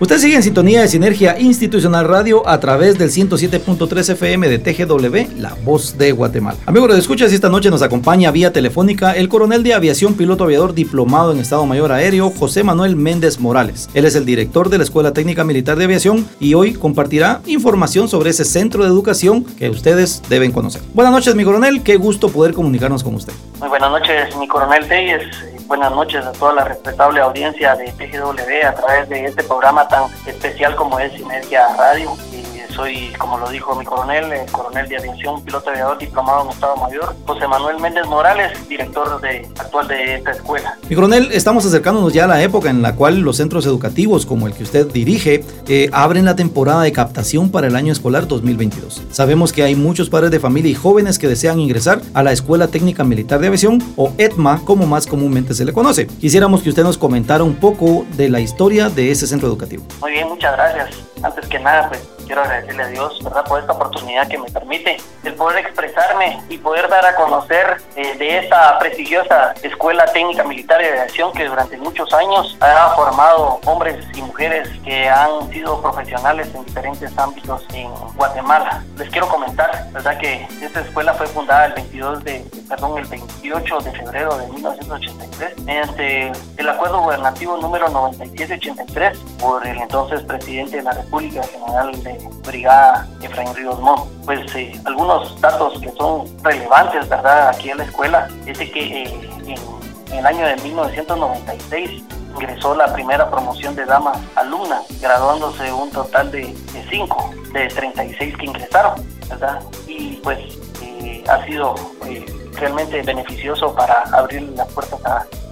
Usted 0.00 0.16
sigue 0.16 0.36
en 0.36 0.42
sintonía 0.42 0.80
de 0.80 0.88
Sinergia 0.88 1.38
Institucional 1.38 2.08
Radio 2.08 2.48
a 2.48 2.58
través 2.58 2.96
del 2.96 3.10
107.3 3.10 4.12
FM 4.12 4.48
de 4.48 4.58
TGW, 4.58 5.38
La 5.38 5.54
Voz 5.62 5.98
de 5.98 6.12
Guatemala. 6.12 6.56
Amigos 6.64 6.94
de 6.94 6.98
escuchas, 6.98 7.30
esta 7.34 7.50
noche 7.50 7.68
nos 7.68 7.82
acompaña 7.82 8.30
vía 8.30 8.50
telefónica 8.50 9.12
el 9.12 9.28
coronel 9.28 9.62
de 9.62 9.74
aviación, 9.74 10.14
piloto 10.14 10.44
aviador 10.44 10.72
diplomado 10.72 11.32
en 11.32 11.38
Estado 11.38 11.66
Mayor 11.66 11.92
Aéreo, 11.92 12.30
José 12.30 12.64
Manuel 12.64 12.96
Méndez 12.96 13.40
Morales. 13.40 13.90
Él 13.92 14.06
es 14.06 14.14
el 14.14 14.24
director 14.24 14.70
de 14.70 14.78
la 14.78 14.84
Escuela 14.84 15.12
Técnica 15.12 15.44
Militar 15.44 15.76
de 15.76 15.84
Aviación 15.84 16.26
y 16.40 16.54
hoy 16.54 16.72
compartirá 16.72 17.42
información 17.44 18.08
sobre 18.08 18.30
ese 18.30 18.46
centro 18.46 18.84
de 18.84 18.88
educación 18.88 19.44
que 19.44 19.68
ustedes 19.68 20.22
deben 20.30 20.50
conocer. 20.50 20.80
Buenas 20.94 21.12
noches, 21.12 21.34
mi 21.34 21.44
coronel, 21.44 21.82
qué 21.82 21.96
gusto 21.96 22.30
poder 22.30 22.54
comunicarnos 22.54 23.04
con 23.04 23.16
usted. 23.16 23.34
Muy 23.58 23.68
buenas 23.68 23.90
noches, 23.90 24.34
mi 24.38 24.48
coronel 24.48 24.88
buenas 25.70 25.92
noches 25.92 26.26
a 26.26 26.32
toda 26.32 26.52
la 26.54 26.64
respetable 26.64 27.20
audiencia 27.20 27.76
de 27.76 27.92
TGW 27.92 28.66
a 28.66 28.74
través 28.74 29.08
de 29.08 29.26
este 29.26 29.44
programa 29.44 29.86
tan 29.86 30.10
especial 30.26 30.74
como 30.74 30.98
es 30.98 31.12
Sinergia 31.12 31.64
Radio 31.78 32.10
soy, 32.80 33.12
como 33.18 33.36
lo 33.36 33.50
dijo 33.50 33.74
mi 33.74 33.84
coronel, 33.84 34.32
el 34.32 34.50
coronel 34.50 34.88
de 34.88 34.96
aviación, 34.96 35.42
piloto 35.44 35.68
aviador 35.68 35.98
diplomado 35.98 36.44
en 36.44 36.50
Estado 36.50 36.76
Mayor, 36.76 37.14
José 37.26 37.46
Manuel 37.46 37.78
Méndez 37.78 38.06
Morales, 38.06 38.68
director 38.68 39.20
de, 39.20 39.46
actual 39.58 39.86
de 39.86 40.14
esta 40.14 40.30
escuela. 40.30 40.78
Mi 40.88 40.96
coronel, 40.96 41.30
estamos 41.32 41.66
acercándonos 41.66 42.14
ya 42.14 42.24
a 42.24 42.26
la 42.26 42.42
época 42.42 42.70
en 42.70 42.80
la 42.80 42.94
cual 42.96 43.20
los 43.20 43.36
centros 43.36 43.66
educativos, 43.66 44.24
como 44.24 44.46
el 44.46 44.54
que 44.54 44.62
usted 44.62 44.86
dirige, 44.86 45.44
eh, 45.68 45.90
abren 45.92 46.24
la 46.24 46.36
temporada 46.36 46.82
de 46.82 46.92
captación 46.92 47.50
para 47.50 47.66
el 47.66 47.76
año 47.76 47.92
escolar 47.92 48.26
2022. 48.26 49.02
Sabemos 49.10 49.52
que 49.52 49.62
hay 49.62 49.74
muchos 49.74 50.08
padres 50.08 50.30
de 50.30 50.40
familia 50.40 50.70
y 50.70 50.74
jóvenes 50.74 51.18
que 51.18 51.28
desean 51.28 51.60
ingresar 51.60 52.00
a 52.14 52.22
la 52.22 52.32
Escuela 52.32 52.68
Técnica 52.68 53.04
Militar 53.04 53.40
de 53.40 53.48
Aviación 53.48 53.82
o 53.96 54.12
ETMA, 54.16 54.62
como 54.64 54.86
más 54.86 55.06
comúnmente 55.06 55.52
se 55.52 55.66
le 55.66 55.74
conoce. 55.74 56.06
Quisiéramos 56.06 56.62
que 56.62 56.70
usted 56.70 56.82
nos 56.82 56.96
comentara 56.96 57.44
un 57.44 57.56
poco 57.56 58.06
de 58.16 58.30
la 58.30 58.40
historia 58.40 58.88
de 58.88 59.10
ese 59.10 59.26
centro 59.26 59.48
educativo. 59.48 59.84
Muy 60.00 60.12
bien, 60.12 60.28
muchas 60.28 60.54
gracias. 60.54 60.96
Antes 61.22 61.46
que 61.46 61.58
nada, 61.58 61.90
pues 61.90 62.00
quiero 62.30 62.42
agradecerle 62.42 62.84
a 62.84 62.86
Dios, 62.86 63.24
¿verdad?, 63.24 63.44
por 63.44 63.58
esta 63.58 63.72
oportunidad 63.72 64.28
que 64.28 64.38
me 64.38 64.48
permite 64.48 64.98
el 65.24 65.34
poder 65.34 65.66
expresarme 65.66 66.40
y 66.48 66.58
poder 66.58 66.88
dar 66.88 67.04
a 67.04 67.16
conocer 67.16 67.82
eh, 67.96 68.16
de 68.18 68.38
esta 68.38 68.78
prestigiosa 68.78 69.52
Escuela 69.64 70.04
Técnica 70.12 70.44
Militar 70.44 70.80
de 70.80 70.90
Aviación 70.90 71.32
que 71.32 71.48
durante 71.48 71.76
muchos 71.76 72.14
años 72.14 72.56
ha 72.60 72.90
formado 72.94 73.58
hombres 73.66 74.06
y 74.14 74.22
mujeres 74.22 74.68
que 74.84 75.08
han 75.08 75.50
sido 75.50 75.82
profesionales 75.82 76.46
en 76.54 76.64
diferentes 76.64 77.18
ámbitos 77.18 77.66
en 77.72 77.90
Guatemala. 78.14 78.84
Les 78.96 79.10
quiero 79.10 79.26
comentar, 79.26 79.90
¿verdad?, 79.90 80.16
que 80.18 80.46
esta 80.62 80.82
escuela 80.82 81.12
fue 81.14 81.26
fundada 81.26 81.66
el 81.66 81.72
22 81.72 82.22
de, 82.22 82.44
perdón, 82.70 82.98
el 82.98 83.04
28 83.06 83.78
de 83.80 83.92
febrero 83.92 84.38
de 84.38 84.46
1983 84.46 85.58
mediante 85.64 86.32
el 86.56 86.68
acuerdo 86.68 87.02
gubernativo 87.02 87.56
número 87.56 87.88
9783 87.88 89.18
por 89.40 89.66
el 89.66 89.76
entonces 89.76 90.22
presidente 90.22 90.76
de 90.76 90.84
la 90.84 90.92
República 90.92 91.42
General 91.42 92.02
de 92.04 92.28
Brigada 92.46 93.08
Efraín 93.20 93.54
Ríos 93.56 93.80
Montt. 93.80 94.08
Pues 94.24 94.54
eh, 94.54 94.72
algunos 94.84 95.38
datos 95.40 95.80
que 95.80 95.90
son 95.92 96.24
relevantes, 96.44 97.08
¿verdad? 97.08 97.48
Aquí 97.48 97.70
en 97.70 97.78
la 97.78 97.84
escuela, 97.84 98.28
es 98.46 98.56
de 98.58 98.70
que 98.70 99.02
eh, 99.02 99.30
en, 99.46 100.18
el 100.18 100.26
año 100.26 100.46
de 100.46 100.56
1996 100.56 102.04
ingresó 102.36 102.76
la 102.76 102.92
primera 102.92 103.28
promoción 103.28 103.74
de 103.74 103.84
damas 103.84 104.18
alumnas, 104.36 104.84
graduándose 105.00 105.72
un 105.72 105.90
total 105.90 106.30
de, 106.30 106.54
de 106.72 106.86
5 106.88 107.30
de 107.52 107.66
36 107.66 108.36
que 108.36 108.46
ingresaron, 108.46 108.94
¿verdad? 109.28 109.60
Y 109.88 110.16
pues 110.22 110.38
eh, 110.82 111.24
ha 111.28 111.44
sido 111.46 111.74
realmente 112.54 113.02
beneficioso 113.02 113.74
para 113.74 114.02
abrir 114.12 114.42
las 114.56 114.68
puertas 114.72 115.00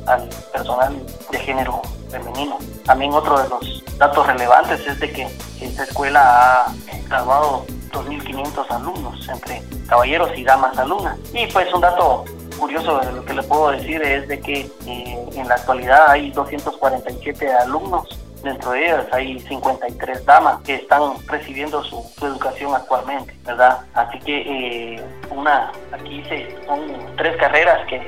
al 0.07 0.29
personal 0.53 0.97
de 1.31 1.39
género 1.39 1.83
femenino. 2.11 2.59
También 2.85 3.13
otro 3.13 3.39
de 3.41 3.49
los 3.49 3.85
datos 3.99 4.27
relevantes 4.27 4.87
es 4.87 4.99
de 5.01 5.13
que 5.13 5.29
esta 5.61 5.85
escuela 5.85 6.67
ha 6.67 6.73
graduado 7.09 7.65
2.500 7.93 8.71
alumnos 8.71 9.29
entre 9.29 9.63
caballeros 9.87 10.31
y 10.37 10.45
damas 10.45 10.77
alumnas. 10.79 11.19
Y 11.33 11.47
pues 11.49 11.73
un 11.73 11.81
dato 11.81 12.25
curioso 12.59 12.99
de 12.99 13.13
lo 13.13 13.25
que 13.25 13.35
le 13.35 13.43
puedo 13.43 13.71
decir 13.71 14.03
es 14.03 14.29
de 14.29 14.41
que 14.41 14.71
eh, 14.87 15.29
en 15.35 15.49
la 15.49 15.55
actualidad 15.55 16.11
hay 16.11 16.31
247 16.31 17.53
alumnos 17.53 18.09
Dentro 18.43 18.73
de 18.73 18.85
ellas 18.87 19.07
hay 19.13 19.39
53 19.41 20.25
damas 20.25 20.61
que 20.63 20.77
están 20.77 21.03
recibiendo 21.27 21.83
su, 21.85 22.05
educación 22.25 22.75
actualmente, 22.75 23.35
¿verdad? 23.45 23.79
Así 23.95 24.19
que 24.21 24.95
eh, 24.97 25.03
una, 25.31 25.73
aquí 25.93 26.23
se, 26.29 26.57
son 26.67 26.81
tres 27.17 27.37
carreras 27.37 27.87
que, 27.89 27.99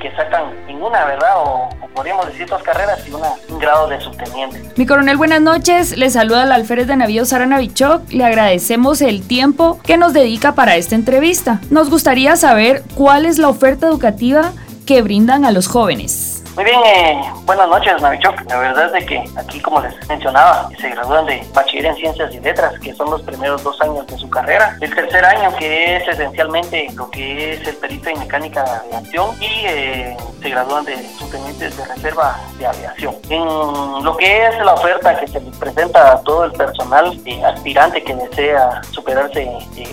que, 0.00 0.12
sacan 0.16 0.52
en 0.68 0.82
una, 0.82 1.04
¿verdad? 1.04 1.34
O, 1.36 1.68
podríamos 1.94 2.26
decir 2.26 2.46
dos 2.48 2.62
carreras 2.62 3.06
y 3.06 3.12
una, 3.12 3.28
un 3.48 3.58
grado 3.58 3.88
de 3.88 4.00
subteniente. 4.00 4.62
Mi 4.76 4.86
coronel, 4.86 5.16
buenas 5.16 5.40
noches. 5.40 5.96
Le 5.96 6.10
saluda 6.10 6.44
el 6.44 6.52
alférez 6.52 6.86
de 6.86 6.96
navío 6.96 7.24
Sara 7.24 7.46
Navichok. 7.46 8.10
Le 8.10 8.24
agradecemos 8.24 9.00
el 9.02 9.26
tiempo 9.26 9.80
que 9.82 9.96
nos 9.96 10.12
dedica 10.12 10.54
para 10.54 10.76
esta 10.76 10.94
entrevista. 10.94 11.60
Nos 11.70 11.90
gustaría 11.90 12.36
saber 12.36 12.82
cuál 12.94 13.26
es 13.26 13.38
la 13.38 13.48
oferta 13.48 13.86
educativa 13.86 14.52
que 14.86 15.02
brindan 15.02 15.44
a 15.44 15.52
los 15.52 15.66
jóvenes. 15.66 16.37
Muy 16.58 16.64
bien, 16.64 16.80
eh, 16.84 17.22
buenas 17.44 17.68
noches, 17.68 18.02
Navichok. 18.02 18.34
La 18.48 18.58
verdad 18.58 18.96
es 18.96 19.06
que 19.06 19.22
aquí, 19.36 19.60
como 19.60 19.80
les 19.80 19.94
mencionaba, 20.08 20.68
se 20.80 20.88
gradúan 20.88 21.24
de 21.26 21.40
bachiller 21.54 21.86
en 21.86 21.94
ciencias 21.94 22.34
y 22.34 22.40
letras, 22.40 22.76
que 22.80 22.92
son 22.94 23.12
los 23.12 23.22
primeros 23.22 23.62
dos 23.62 23.80
años 23.80 24.04
de 24.08 24.18
su 24.18 24.28
carrera. 24.28 24.76
El 24.80 24.92
tercer 24.92 25.24
año, 25.24 25.54
que 25.56 25.98
es 25.98 26.08
esencialmente 26.08 26.88
lo 26.96 27.08
que 27.12 27.52
es 27.52 27.68
el 27.68 27.76
perito 27.76 28.10
en 28.10 28.18
mecánica 28.18 28.64
de 28.64 28.96
aviación, 28.96 29.36
y 29.40 29.66
eh, 29.66 30.16
se 30.42 30.50
gradúan 30.50 30.84
de 30.84 30.96
subtenientes 31.10 31.76
de 31.76 31.84
reserva 31.84 32.40
de 32.58 32.66
aviación. 32.66 33.14
En 33.28 34.04
lo 34.04 34.16
que 34.16 34.46
es 34.48 34.58
la 34.58 34.74
oferta 34.74 35.16
que 35.20 35.28
se 35.28 35.40
presenta 35.60 36.14
a 36.14 36.20
todo 36.22 36.44
el 36.44 36.52
personal 36.54 37.20
eh, 37.24 37.40
aspirante 37.44 38.02
que 38.02 38.16
desea 38.16 38.82
superarse 38.90 39.48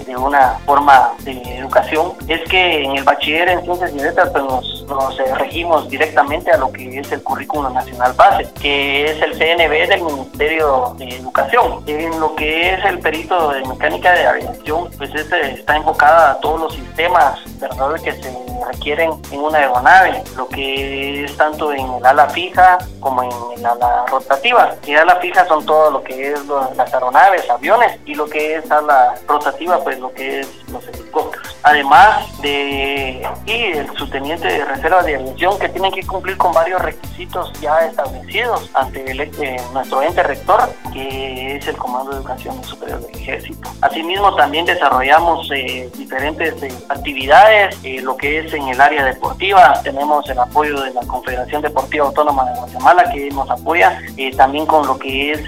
de 0.08 0.18
una 0.18 0.58
forma 0.66 1.12
de 1.20 1.60
educación, 1.60 2.14
es 2.28 2.42
que 2.50 2.86
en 2.86 2.96
el 2.96 3.04
bachiller 3.04 3.50
en 3.50 3.62
ciencias 3.62 3.94
y 3.94 4.00
letras 4.00 4.30
pues 4.32 4.44
nos, 4.44 4.86
nos 4.88 5.18
regimos 5.38 5.88
directamente 5.90 6.55
a 6.56 6.58
lo 6.58 6.72
que 6.72 7.00
es 7.00 7.12
el 7.12 7.22
currículo 7.22 7.70
nacional 7.70 8.14
base, 8.14 8.50
que 8.62 9.06
es 9.12 9.22
el 9.22 9.34
CNB 9.34 9.90
del 9.90 10.02
Ministerio 10.02 10.96
de 10.98 11.10
Educación. 11.10 11.84
En 11.86 12.20
lo 12.20 12.36
que 12.36 12.74
es 12.74 12.86
el 12.86 13.00
perito 13.00 13.52
de 13.52 13.66
mecánica 13.66 14.14
de 14.14 14.26
aviación, 14.26 14.90
pues 14.98 15.14
este 15.14 15.54
está 15.54 15.76
enfocada 15.76 16.32
a 16.32 16.40
todos 16.40 16.62
los 16.62 16.74
sistemas 16.74 17.40
¿verdad? 17.60 17.94
que 18.02 18.12
se 18.14 18.30
requieren 18.64 19.12
en 19.32 19.40
una 19.40 19.60
aeronave, 19.60 20.24
lo 20.36 20.48
que 20.48 21.24
es 21.24 21.38
tanto 21.38 21.72
en 21.74 21.92
el 21.94 22.06
ala 22.06 22.30
fija 22.30 22.78
como 23.00 23.24
en 23.24 23.60
el 23.60 23.66
ala 23.66 24.06
rotativa. 24.08 24.76
Y 24.86 24.96
ala 24.96 25.18
fija 25.18 25.46
son 25.48 25.66
todo 25.66 25.92
lo 25.92 26.04
que 26.04 26.32
es 26.32 26.40
las 26.76 26.94
aeronaves, 26.94 27.50
aviones, 27.50 28.00
y 28.06 28.16
lo 28.16 28.26
que 28.28 28.56
es 28.56 28.72
ala 28.72 29.16
rotativa, 29.28 29.84
pues 29.84 30.00
lo 30.00 30.12
que 30.14 30.42
es 30.42 30.48
los 30.70 30.88
helicópteros. 30.88 31.58
Además 31.64 32.42
de 32.42 33.28
y 33.46 33.64
el 33.64 33.88
subteniente 33.98 34.48
de 34.48 34.66
reserva 34.66 35.04
de 35.04 35.16
aviación 35.16 35.58
que 35.60 35.70
tienen 35.70 35.92
que 35.92 36.06
cumplir 36.06 36.38
con 36.38 36.54
varios 36.54 36.82
requisitos 36.82 37.52
ya 37.62 37.80
establecidos 37.80 38.70
ante 38.74 39.12
el, 39.12 39.22
eh, 39.22 39.58
nuestro 39.74 40.02
ente 40.02 40.24
rector, 40.24 40.70
que 40.94 41.58
es 41.58 41.68
el 41.68 41.78
Comando 41.78 42.12
de 42.12 42.18
Educación 42.18 42.64
Superior 42.64 43.00
del 43.02 43.16
Ejército. 43.22 43.70
Asimismo, 43.82 44.36
también 44.36 44.66
desarrollamos 44.66 45.50
eh, 45.52 45.90
diferentes 45.96 46.62
eh, 46.64 46.72
actividades, 46.90 47.78
lo 48.02 48.18
que 48.18 48.40
es 48.40 48.54
en 48.56 48.70
el 48.70 48.80
área 48.80 49.06
deportiva. 49.06 49.80
Tenemos 49.84 50.28
el 50.30 50.40
apoyo 50.40 50.82
de 50.82 50.94
la 50.94 51.02
Confederación 51.02 51.62
Deportiva 51.62 52.06
Autónoma 52.06 52.46
de 52.46 52.60
Guatemala 52.60 53.12
que 53.12 53.30
nos 53.30 53.50
apoya, 53.50 54.02
también 54.36 54.66
con 54.66 54.88
lo 54.88 54.98
que 54.98 55.32
es 55.32 55.42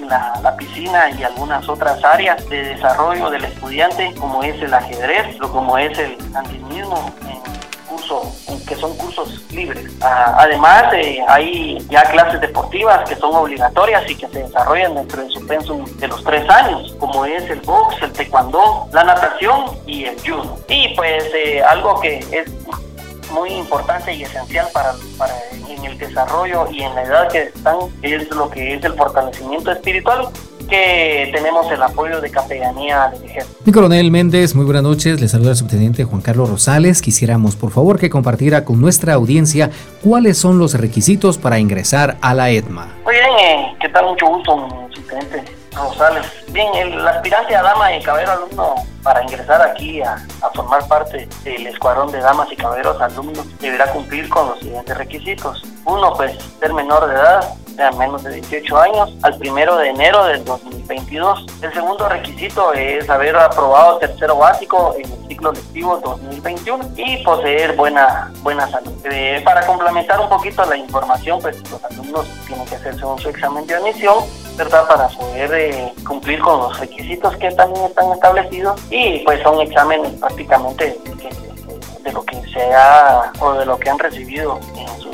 la, 0.00 0.38
la 0.42 0.56
piscina 0.56 1.10
y 1.10 1.22
algunas 1.22 1.68
otras 1.68 2.02
áreas 2.04 2.48
de 2.48 2.62
desarrollo 2.64 3.30
del 3.30 3.44
estudiante, 3.44 4.14
como 4.18 4.42
es 4.42 4.60
el 4.62 4.72
ajedrez, 4.72 5.38
lo 5.38 5.50
como 5.50 5.78
es 5.78 5.98
el 5.98 6.16
antinismo 6.34 7.12
que 8.66 8.74
son 8.76 8.96
cursos 8.96 9.40
libres. 9.50 9.90
Ah, 10.00 10.36
además, 10.38 10.84
eh, 10.94 11.18
hay 11.28 11.78
ya 11.90 12.02
clases 12.10 12.40
deportivas 12.40 13.08
que 13.08 13.16
son 13.16 13.34
obligatorias 13.34 14.08
y 14.10 14.14
que 14.14 14.28
se 14.28 14.42
desarrollan 14.42 14.94
dentro 14.94 15.22
de 15.22 15.30
su 15.30 15.46
pensum 15.46 15.84
de 15.96 16.08
los 16.08 16.22
tres 16.24 16.48
años, 16.48 16.94
como 16.98 17.24
es 17.24 17.48
el 17.50 17.60
box, 17.60 17.96
el 18.02 18.12
taekwondo, 18.12 18.88
la 18.92 19.04
natación 19.04 19.66
y 19.86 20.04
el 20.04 20.18
judo. 20.20 20.58
Y 20.68 20.94
pues 20.94 21.24
eh, 21.34 21.62
algo 21.62 22.00
que 22.00 22.18
es 22.18 22.50
muy 23.30 23.50
importante 23.50 24.14
y 24.14 24.22
esencial 24.22 24.66
para, 24.72 24.92
para 25.18 25.34
en 25.68 25.84
el 25.84 25.98
desarrollo 25.98 26.68
y 26.70 26.82
en 26.82 26.94
la 26.94 27.02
edad 27.02 27.28
que 27.28 27.42
están 27.42 27.76
es 28.02 28.30
lo 28.30 28.48
que 28.48 28.74
es 28.74 28.84
el 28.84 28.94
fortalecimiento 28.94 29.72
espiritual 29.72 30.28
que 30.68 31.30
tenemos 31.32 31.70
el 31.70 31.82
apoyo 31.82 32.20
de 32.20 32.30
Capellanía 32.30 33.10
del 33.12 33.24
Ejército. 33.24 33.58
Mi 33.64 33.72
coronel 33.72 34.10
Méndez, 34.10 34.54
muy 34.54 34.64
buenas 34.64 34.82
noches. 34.82 35.20
Le 35.20 35.28
saluda 35.28 35.50
el 35.50 35.56
subteniente 35.56 36.04
Juan 36.04 36.22
Carlos 36.22 36.50
Rosales. 36.50 37.02
Quisiéramos, 37.02 37.56
por 37.56 37.70
favor, 37.70 37.98
que 37.98 38.10
compartiera 38.10 38.64
con 38.64 38.80
nuestra 38.80 39.14
audiencia 39.14 39.70
cuáles 40.02 40.38
son 40.38 40.58
los 40.58 40.74
requisitos 40.74 41.38
para 41.38 41.58
ingresar 41.58 42.16
a 42.20 42.34
la 42.34 42.50
EDMA. 42.50 42.94
Muy 43.04 43.14
bien, 43.14 43.30
eh, 43.40 43.76
¿qué 43.80 43.88
tal? 43.88 44.06
Mucho 44.06 44.26
gusto, 44.26 44.88
subteniente 44.94 45.44
Rosales. 45.74 46.26
Bien, 46.52 46.68
el 46.74 47.06
aspirante 47.06 47.56
a 47.56 47.62
dama 47.62 47.96
y 47.96 48.02
caballero 48.02 48.32
alumno 48.32 48.74
para 49.02 49.22
ingresar 49.22 49.60
aquí 49.60 50.00
a, 50.02 50.14
a, 50.40 50.50
formar 50.54 50.86
parte 50.88 51.28
del 51.42 51.66
escuadrón 51.66 52.10
de 52.12 52.20
damas 52.20 52.50
y 52.52 52.56
caballeros 52.56 53.00
alumnos 53.00 53.46
deberá 53.58 53.90
cumplir 53.92 54.28
con 54.28 54.48
los 54.48 54.60
siguientes 54.60 54.96
requisitos. 54.96 55.62
Uno, 55.84 56.14
pues 56.14 56.38
ser 56.60 56.72
menor 56.72 57.08
de 57.08 57.14
edad, 57.14 57.54
a 57.78 57.90
menos 57.92 58.22
de 58.22 58.34
18 58.34 58.78
años, 58.78 59.12
al 59.22 59.36
primero 59.38 59.76
de 59.76 59.88
enero 59.88 60.24
del 60.26 60.44
2022. 60.44 61.46
El 61.62 61.72
segundo 61.72 62.08
requisito 62.08 62.72
es 62.72 63.08
haber 63.08 63.36
aprobado 63.36 63.98
tercero 63.98 64.36
básico 64.36 64.94
en 64.98 65.10
el 65.10 65.28
ciclo 65.28 65.52
lectivo 65.52 66.00
2021 66.02 66.90
y 66.96 67.24
poseer 67.24 67.74
buena, 67.76 68.32
buena 68.42 68.68
salud. 68.68 68.92
Eh, 69.04 69.40
para 69.44 69.66
complementar 69.66 70.20
un 70.20 70.28
poquito 70.28 70.64
la 70.64 70.76
información, 70.76 71.40
pues 71.40 71.58
los 71.70 71.82
alumnos 71.84 72.26
tienen 72.46 72.66
que 72.66 72.76
hacerse 72.76 73.04
un 73.04 73.18
su 73.18 73.28
examen 73.28 73.66
de 73.66 73.74
admisión 73.74 74.24
¿verdad? 74.56 74.86
Para 74.86 75.08
poder 75.08 75.52
eh, 75.54 75.92
cumplir 76.06 76.40
con 76.40 76.58
los 76.60 76.78
requisitos 76.78 77.36
que 77.36 77.50
también 77.52 77.84
están 77.86 78.12
establecidos 78.12 78.80
y 78.90 79.18
pues 79.20 79.42
son 79.42 79.60
exámenes 79.60 80.12
prácticamente 80.20 80.96
de 82.02 82.12
lo 82.12 82.24
que 82.24 82.36
se 82.52 82.62
ha 82.74 83.32
o 83.40 83.52
de 83.54 83.66
lo 83.66 83.78
que 83.78 83.90
han 83.90 83.98
recibido 83.98 84.60
en 84.76 85.00
sus 85.00 85.13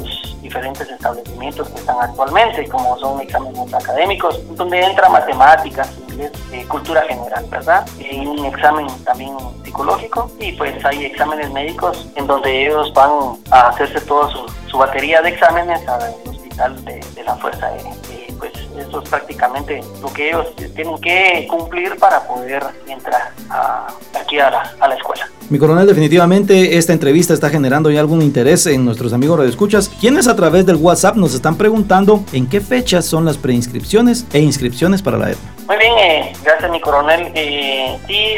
diferentes 0.51 0.91
establecimientos 0.91 1.69
que 1.69 1.77
están 1.77 1.97
actualmente, 2.01 2.69
como 2.69 2.99
son 2.99 3.21
exámenes 3.21 3.73
académicos, 3.73 4.41
donde 4.57 4.81
entra 4.81 5.09
matemáticas, 5.09 5.89
inglés, 6.09 6.33
eh, 6.51 6.65
cultura 6.67 7.03
general, 7.03 7.47
¿verdad? 7.49 7.87
Y 8.01 8.27
un 8.27 8.45
examen 8.45 8.89
también 9.05 9.37
psicológico 9.65 10.29
y 10.41 10.51
pues 10.53 10.85
hay 10.85 11.05
exámenes 11.05 11.53
médicos 11.53 12.09
en 12.17 12.27
donde 12.27 12.67
ellos 12.67 12.93
van 12.95 13.39
a 13.53 13.69
hacerse 13.69 14.01
toda 14.01 14.29
su, 14.29 14.77
batería 14.77 15.21
de 15.23 15.29
exámenes 15.29 15.87
al 15.87 16.15
hospital 16.29 16.85
de, 16.85 17.01
de 17.15 17.25
la 17.25 17.37
Fuerza 17.37 17.67
Aérea 17.67 17.93
pues 18.41 18.53
eso 18.77 19.03
es 19.03 19.09
prácticamente 19.09 19.81
lo 20.03 20.13
que 20.13 20.31
ellos 20.31 20.47
tienen 20.75 20.99
que 21.01 21.47
cumplir 21.49 21.97
para 21.97 22.27
poder 22.27 22.65
entrar 22.89 23.33
aquí 24.19 24.39
a 24.39 24.51
la, 24.51 24.75
a 24.81 24.89
la 24.89 24.95
escuela. 24.95 25.29
Mi 25.51 25.59
coronel, 25.59 25.87
definitivamente 25.87 26.79
esta 26.79 26.93
entrevista 26.93 27.35
está 27.35 27.51
generando 27.51 27.91
ya 27.91 28.01
algún 28.01 28.23
interés 28.23 28.67
en 28.67 28.85
nuestros 28.85 29.13
amigos 29.13 29.39
radioescuchas, 29.39 29.89
quienes 30.01 30.29
a 30.29 30.37
través 30.37 30.65
del 30.65 30.77
WhatsApp 30.77 31.17
nos 31.17 31.35
están 31.35 31.57
preguntando 31.57 32.25
en 32.33 32.49
qué 32.49 32.61
fechas 32.61 33.05
son 33.05 33.25
las 33.25 33.37
preinscripciones 33.37 34.27
e 34.33 34.41
inscripciones 34.41 35.03
para 35.03 35.19
la 35.19 35.31
ETMA. 35.31 35.60
Muy 35.71 35.79
bien, 35.79 35.99
eh, 35.99 36.33
gracias 36.43 36.69
mi 36.69 36.81
coronel. 36.81 37.31
Eh, 37.33 37.97
sí, 38.09 38.35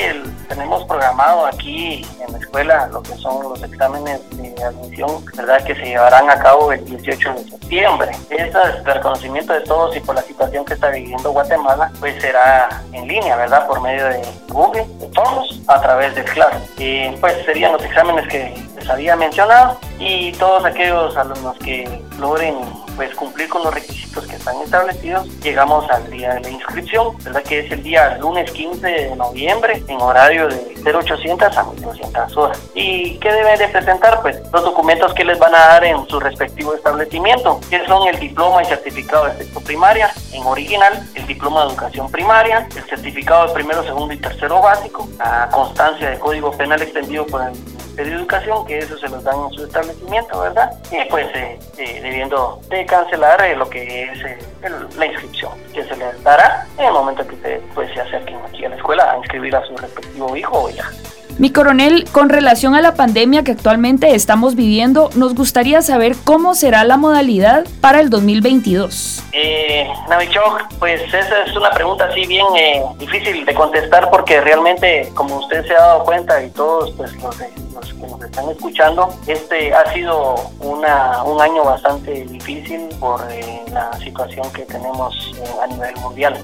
tenemos 0.50 0.84
programado 0.84 1.46
aquí 1.46 2.06
en 2.20 2.30
la 2.30 2.38
escuela 2.38 2.86
lo 2.88 3.02
que 3.02 3.14
son 3.14 3.42
los 3.44 3.62
exámenes 3.62 4.20
de 4.36 4.62
admisión, 4.62 5.24
¿verdad? 5.34 5.64
Que 5.64 5.74
se 5.74 5.86
llevarán 5.86 6.28
a 6.28 6.38
cabo 6.38 6.70
el 6.72 6.84
18 6.84 7.32
de 7.32 7.44
septiembre. 7.44 8.10
Ese 8.28 8.60
reconocimiento 8.84 9.54
de 9.54 9.62
todos 9.62 9.96
y 9.96 10.00
por 10.00 10.14
la 10.14 10.20
situación 10.20 10.66
que 10.66 10.74
está 10.74 10.90
viviendo 10.90 11.32
Guatemala, 11.32 11.90
pues 12.00 12.20
será 12.20 12.68
en 12.92 13.08
línea, 13.08 13.34
¿verdad? 13.34 13.66
Por 13.66 13.80
medio 13.80 14.08
de 14.08 14.20
Google, 14.48 14.86
de 15.00 15.08
Forms, 15.14 15.62
a 15.68 15.80
través 15.80 16.14
del 16.14 16.26
Claro. 16.26 16.58
Eh, 16.76 17.16
pues 17.18 17.34
serían 17.46 17.72
los 17.72 17.82
exámenes 17.82 18.28
que 18.28 18.54
les 18.76 18.90
había 18.90 19.16
mencionado 19.16 19.78
y 19.98 20.32
todos 20.32 20.66
aquellos 20.66 21.16
alumnos 21.16 21.56
que 21.64 22.02
logren 22.18 22.56
pues 22.96 23.14
cumplir 23.14 23.48
con 23.48 23.62
los 23.62 23.74
requisitos 23.74 24.26
que 24.26 24.36
están 24.36 24.56
establecidos, 24.62 25.26
llegamos 25.40 25.88
al 25.90 26.10
día 26.10 26.34
de 26.34 26.40
la 26.40 26.50
inscripción, 26.50 27.16
¿verdad? 27.24 27.42
Que 27.42 27.60
es 27.60 27.72
el 27.72 27.82
día 27.82 28.16
lunes 28.18 28.50
15 28.50 28.86
de 28.86 29.16
noviembre 29.16 29.82
en 29.88 30.00
horario 30.00 30.48
de 30.48 30.74
0800 30.84 31.56
a 31.56 31.64
1200 31.64 32.36
horas. 32.36 32.60
¿Y 32.74 33.18
qué 33.18 33.32
deben 33.32 33.58
de 33.58 33.68
presentar? 33.68 34.20
Pues 34.22 34.40
los 34.52 34.64
documentos 34.64 35.14
que 35.14 35.24
les 35.24 35.38
van 35.38 35.54
a 35.54 35.58
dar 35.58 35.84
en 35.84 36.06
su 36.08 36.20
respectivo 36.20 36.74
establecimiento, 36.74 37.60
que 37.70 37.84
son 37.86 38.06
el 38.08 38.18
diploma 38.18 38.62
y 38.62 38.66
certificado 38.66 39.26
de 39.26 39.38
sexto 39.38 39.60
primaria 39.60 40.12
en 40.32 40.42
original, 40.44 41.08
el 41.14 41.26
diploma 41.26 41.62
de 41.62 41.68
educación 41.70 42.10
primaria, 42.10 42.68
el 42.74 42.82
certificado 42.84 43.48
de 43.48 43.54
primero, 43.54 43.82
segundo 43.84 44.12
y 44.12 44.18
tercero 44.18 44.60
básico, 44.60 45.08
la 45.18 45.48
constancia 45.52 46.10
de 46.10 46.18
código 46.18 46.52
penal 46.52 46.82
extendido 46.82 47.26
por 47.26 47.42
el 47.42 47.81
de 47.96 48.02
Educación, 48.02 48.66
que 48.66 48.78
eso 48.78 48.96
se 48.98 49.08
los 49.08 49.22
dan 49.24 49.36
en 49.46 49.50
su 49.52 49.64
establecimiento, 49.64 50.40
¿verdad? 50.40 50.70
Y 50.90 51.08
pues 51.10 51.26
eh, 51.34 51.58
eh, 51.78 52.00
debiendo 52.02 52.60
de 52.68 52.84
cancelar 52.86 53.42
eh, 53.44 53.56
lo 53.56 53.68
que 53.68 54.04
es 54.04 54.96
la 54.96 55.06
inscripción, 55.06 55.52
que 55.72 55.84
se 55.84 55.96
les 55.96 56.22
dará 56.22 56.66
en 56.78 56.86
el 56.86 56.92
momento 56.92 57.26
que 57.26 57.34
ustedes 57.34 57.62
pues, 57.74 57.92
se 57.92 58.00
acerquen 58.00 58.38
aquí 58.48 58.64
a 58.64 58.70
la 58.70 58.76
escuela 58.76 59.12
a 59.12 59.18
inscribir 59.18 59.54
a 59.56 59.66
su 59.66 59.76
respectivo 59.76 60.36
hijo 60.36 60.62
o 60.62 60.70
hija. 60.70 60.90
Mi 61.38 61.50
coronel, 61.50 62.04
con 62.12 62.28
relación 62.28 62.74
a 62.74 62.82
la 62.82 62.94
pandemia 62.94 63.42
que 63.42 63.52
actualmente 63.52 64.14
estamos 64.14 64.54
viviendo, 64.54 65.08
nos 65.14 65.34
gustaría 65.34 65.80
saber 65.80 66.14
cómo 66.24 66.54
será 66.54 66.84
la 66.84 66.98
modalidad 66.98 67.64
para 67.80 68.00
el 68.00 68.10
2022. 68.10 69.24
Eh, 69.32 69.88
Navichok, 70.10 70.74
pues 70.78 71.02
esa 71.02 71.44
es 71.44 71.56
una 71.56 71.70
pregunta 71.70 72.04
así 72.04 72.26
bien 72.26 72.44
eh, 72.56 72.82
difícil 72.98 73.46
de 73.46 73.54
contestar 73.54 74.10
porque 74.10 74.40
realmente, 74.42 75.10
como 75.14 75.38
usted 75.38 75.66
se 75.66 75.74
ha 75.74 75.80
dado 75.80 76.04
cuenta 76.04 76.42
y 76.44 76.50
todos 76.50 76.90
pues, 76.92 77.12
los, 77.22 77.40
que 77.88 78.06
nos 78.06 78.22
están 78.22 78.48
escuchando, 78.50 79.08
este 79.26 79.74
ha 79.74 79.92
sido 79.92 80.34
una, 80.60 81.22
un 81.24 81.40
año 81.40 81.64
bastante 81.64 82.24
difícil 82.24 82.88
por 83.00 83.20
eh, 83.30 83.62
la 83.72 83.92
situación 83.98 84.50
que 84.52 84.62
tenemos 84.62 85.32
eh, 85.36 85.44
a 85.62 85.66
nivel 85.66 85.96
mundial. 85.96 86.42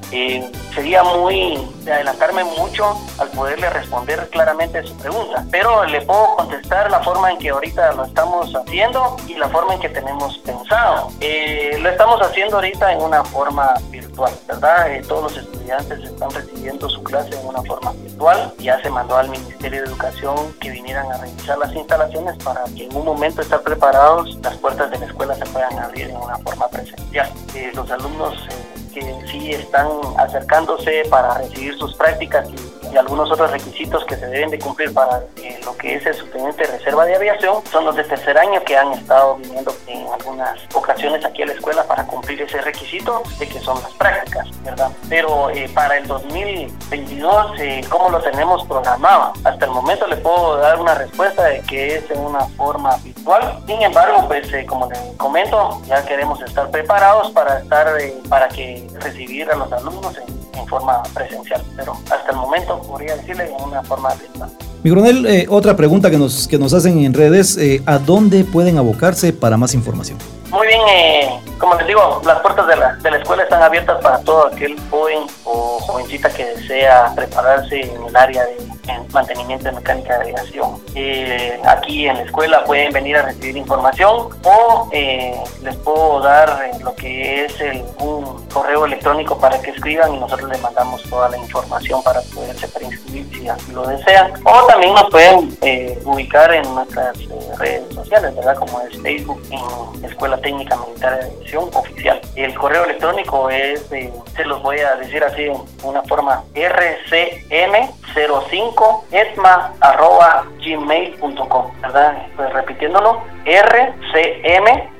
sería 0.74 1.03
muy 1.03 1.66
de 1.83 1.92
adelantarme 1.92 2.44
mucho 2.44 2.98
al 3.18 3.29
poderle 3.29 3.70
responder 3.70 4.29
claramente 4.31 4.83
su 4.85 4.96
pregunta, 4.96 5.44
pero 5.51 5.85
le 5.85 6.03
puedo 6.03 6.37
contestar 6.37 6.90
la 6.90 7.01
forma 7.01 7.31
en 7.31 7.38
que 7.38 7.51
ahorita 7.51 7.92
lo 7.92 8.05
estamos 8.05 8.55
haciendo 8.55 9.16
y 9.27 9.35
la 9.35 9.48
forma 9.48 9.74
en 9.74 9.81
que 9.81 9.88
tenemos 9.88 10.38
pensado. 10.38 11.11
lo 11.20 11.88
estamos 11.88 12.20
haciendo 12.22 12.57
ahorita 12.57 12.92
en 12.92 13.03
una 13.03 13.24
forma 13.24 13.74
virtual, 13.90 14.33
¿verdad? 14.46 14.87
todos 15.07 15.35
los 15.35 15.37
estudiantes 15.37 15.98
están 16.05 16.31
recibiendo 16.31 16.88
su 16.88 17.03
clase 17.03 17.38
en 17.38 17.46
una 17.46 17.62
forma 17.62 17.92
virtual. 17.92 18.53
Ya 18.59 18.81
se 18.83 18.90
mandó 18.90 19.16
al 19.16 19.29
Ministerio 19.29 19.83
de 19.83 19.88
Educación 19.88 20.55
que 20.61 20.70
vinieran 20.70 21.11
a 21.12 21.18
revisar 21.29 21.59
las 21.59 21.75
instalaciones 21.75 22.37
para 22.43 22.64
que 22.64 22.87
en 22.87 22.97
un 22.97 23.05
momento 23.05 23.43
estar 23.43 23.61
preparados, 23.62 24.38
las 24.43 24.57
puertas 24.59 24.91
de 24.91 24.99
la 24.99 25.07
escuela 25.07 25.35
se 25.35 25.47
puedan 25.47 25.79
abrir 25.79 26.11
en 26.11 26.17
una 26.17 26.37
forma 26.38 26.69
presencial. 26.69 27.31
Eh, 27.55 27.71
los 27.75 27.91
alumnos 27.91 28.35
eh, 28.51 28.78
que 28.98 29.26
sí 29.26 29.52
están 29.52 29.88
acercándose 30.16 31.02
para 31.11 31.34
recibir 31.38 31.76
sus 31.78 31.94
prácticas 31.94 32.48
y, 32.50 32.78
algunos 32.96 33.30
otros 33.30 33.50
requisitos 33.50 34.04
que 34.06 34.16
se 34.16 34.26
deben 34.26 34.50
de 34.50 34.58
cumplir 34.58 34.92
para 34.92 35.22
eh, 35.37 35.61
lo 35.64 35.76
que 35.76 35.94
es 35.94 36.06
el 36.06 36.14
subteniente 36.14 36.66
de 36.66 36.78
reserva 36.78 37.04
de 37.04 37.14
aviación 37.14 37.62
son 37.70 37.84
los 37.84 37.94
de 37.94 38.02
tercer 38.02 38.37
año 38.37 38.61
que 38.64 38.76
han 38.76 38.92
estado 38.92 39.37
viniendo 39.37 39.72
en 39.87 40.06
algunas 40.08 40.58
ocasiones 40.74 41.24
aquí 41.24 41.42
a 41.42 41.46
la 41.46 41.52
escuela 41.52 41.84
para 41.84 42.04
cumplir 42.06 42.40
ese 42.42 42.61
requisito 42.61 43.22
de 43.38 43.46
que 43.46 43.61
son 43.61 43.80
las 43.82 43.92
prácticas, 43.92 44.48
¿verdad? 44.64 44.90
Pero 45.08 45.50
eh, 45.50 45.70
para 45.74 45.98
el 45.98 46.06
2022, 46.06 47.61
eh, 47.61 47.84
¿cómo 47.88 48.08
lo 48.08 48.20
tenemos 48.20 48.66
programado? 48.66 49.32
Hasta 49.44 49.66
el 49.66 49.70
momento 49.70 50.06
le 50.06 50.16
puedo 50.16 50.56
dar 50.56 50.80
una 50.80 50.94
respuesta 50.94 51.44
de 51.44 51.61
que 51.61 51.96
es 51.96 52.11
en 52.11 52.20
una 52.20 52.46
forma 52.56 52.96
virtual. 53.04 53.62
Sin 53.66 53.82
embargo, 53.82 54.26
pues 54.26 54.48
como 54.66 54.88
les 54.88 54.98
comento, 55.18 55.80
ya 55.87 56.04
queremos 56.04 56.40
estar 56.42 56.70
preparados 56.70 57.30
para 57.32 57.58
estar, 57.58 57.87
para 58.28 58.48
que 58.48 58.88
recibir 59.01 59.51
a 59.51 59.57
los 59.57 59.72
alumnos 59.72 60.16
en, 60.16 60.38
forma 60.68 61.03
presencial, 61.14 61.62
pero 61.77 61.96
hasta 62.11 62.31
el 62.31 62.37
momento 62.37 62.83
podría 62.83 63.16
decirle 63.16 63.46
en 63.46 63.62
una 63.62 63.83
forma 63.85 64.12
virtual. 64.14 64.51
Mi 64.83 64.90
coronel, 64.90 65.24
eh, 65.24 65.46
otra 65.48 65.77
pregunta 65.77 66.11
que 66.11 66.18
nos, 66.18 66.46
que 66.46 66.59
nos 66.59 66.74
hacen 66.74 66.98
en 67.05 67.14
redes, 67.14 67.57
eh, 67.57 67.83
¿a 67.87 67.98
dónde 67.98 68.44
pueden 68.44 68.77
abocarse 68.77 69.33
para 69.33 69.57
más 69.57 69.72
información? 69.72 70.18
Muy 70.50 70.66
bien, 70.66 70.80
eh, 70.88 71.40
como 71.58 71.74
les 71.74 71.87
digo, 71.87 72.22
las 72.24 72.40
puertas 72.40 72.66
de 72.66 72.76
la, 72.76 72.94
de 72.94 73.11
la 73.11 73.18
escuela 73.18 73.42
están 73.42 73.62
abiertas 73.62 74.00
para 74.02 74.18
todo 74.20 74.46
aquel 74.46 74.78
joven 74.90 75.26
o 75.44 75.78
jovencita 75.80 76.30
que 76.30 76.44
desea 76.44 77.12
prepararse 77.14 77.80
en 77.80 78.02
el 78.04 78.16
área 78.16 78.44
de 78.44 78.68
mantenimiento 79.12 79.64
de 79.64 79.72
mecánica 79.72 80.18
de 80.18 80.30
aviación. 80.30 80.80
Eh, 80.94 81.61
aquí 81.64 82.08
en 82.08 82.16
la 82.16 82.22
escuela 82.22 82.64
pueden 82.64 82.92
venir 82.92 83.16
a 83.18 83.22
recibir 83.22 83.58
información 83.58 84.28
o 84.42 84.88
eh, 84.92 85.38
les 85.62 85.76
puedo 85.76 86.20
dar 86.20 86.70
lo 86.82 86.94
que 86.94 87.44
es 87.44 87.61
el, 87.61 87.84
un 88.00 88.46
correo 88.48 88.87
electrónico 88.87 89.38
para 89.38 89.61
que 89.61 89.70
escriban 89.70 90.14
y 90.14 90.18
nosotros 90.18 90.48
les 90.48 90.62
mandamos 90.62 91.02
toda 91.04 91.28
la 91.28 91.37
información 91.37 92.02
para 92.02 92.22
poderse 92.34 92.66
preinscribir 92.68 93.28
si 93.38 93.48
así 93.48 93.72
lo 93.72 93.87
desean. 93.87 94.32
O 94.44 94.66
también 94.66 94.94
nos 94.94 95.11
pueden 95.11 95.58
ubicar 96.04 96.54
en 96.54 96.74
nuestras 96.74 97.18
redes 97.58 97.94
sociales, 97.94 98.34
¿verdad? 98.34 98.56
Como 98.56 98.80
es 98.80 98.98
Facebook 99.02 99.42
en 99.50 100.04
Escuela 100.04 100.38
Técnica 100.40 100.77
Militar 100.77 101.18
de 101.18 101.27
Aviación 101.27 101.68
Oficial. 101.72 102.20
El 102.37 102.55
correo 102.55 102.85
electrónico 102.85 103.51
es, 103.51 103.90
eh, 103.92 104.12
se 104.37 104.44
los 104.44 104.62
voy 104.62 104.79
a 104.81 104.94
decir 104.96 105.24
así 105.24 105.44
en 105.44 105.57
una 105.83 106.03
forma, 106.03 106.44
rcm05 106.55 109.05
etma.gmail.com, 109.11 111.81
¿verdad? 111.81 112.27
Pues 112.37 112.53
repitiéndolo, 112.53 113.22
rcm 113.44 114.98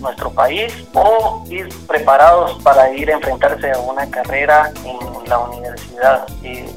nuestro 0.00 0.30
país 0.30 0.70
o 0.92 1.44
ir 1.48 1.66
preparados 1.86 2.60
para 2.62 2.90
ir 2.90 3.10
a 3.10 3.14
enfrentarse 3.14 3.70
a 3.70 3.78
una 3.78 4.10
carrera 4.10 4.70
en 4.84 5.28
la 5.28 5.38
universidad. 5.38 6.26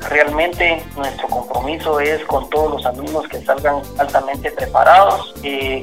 realmente 0.09 0.81
nuestro 0.95 1.27
compromiso 1.27 1.99
es 1.99 2.23
con 2.25 2.44
todos 2.49 2.71
los 2.71 2.86
alumnos 2.86 3.27
que 3.27 3.41
salgan 3.43 3.81
altamente 3.97 4.51
preparados. 4.51 5.34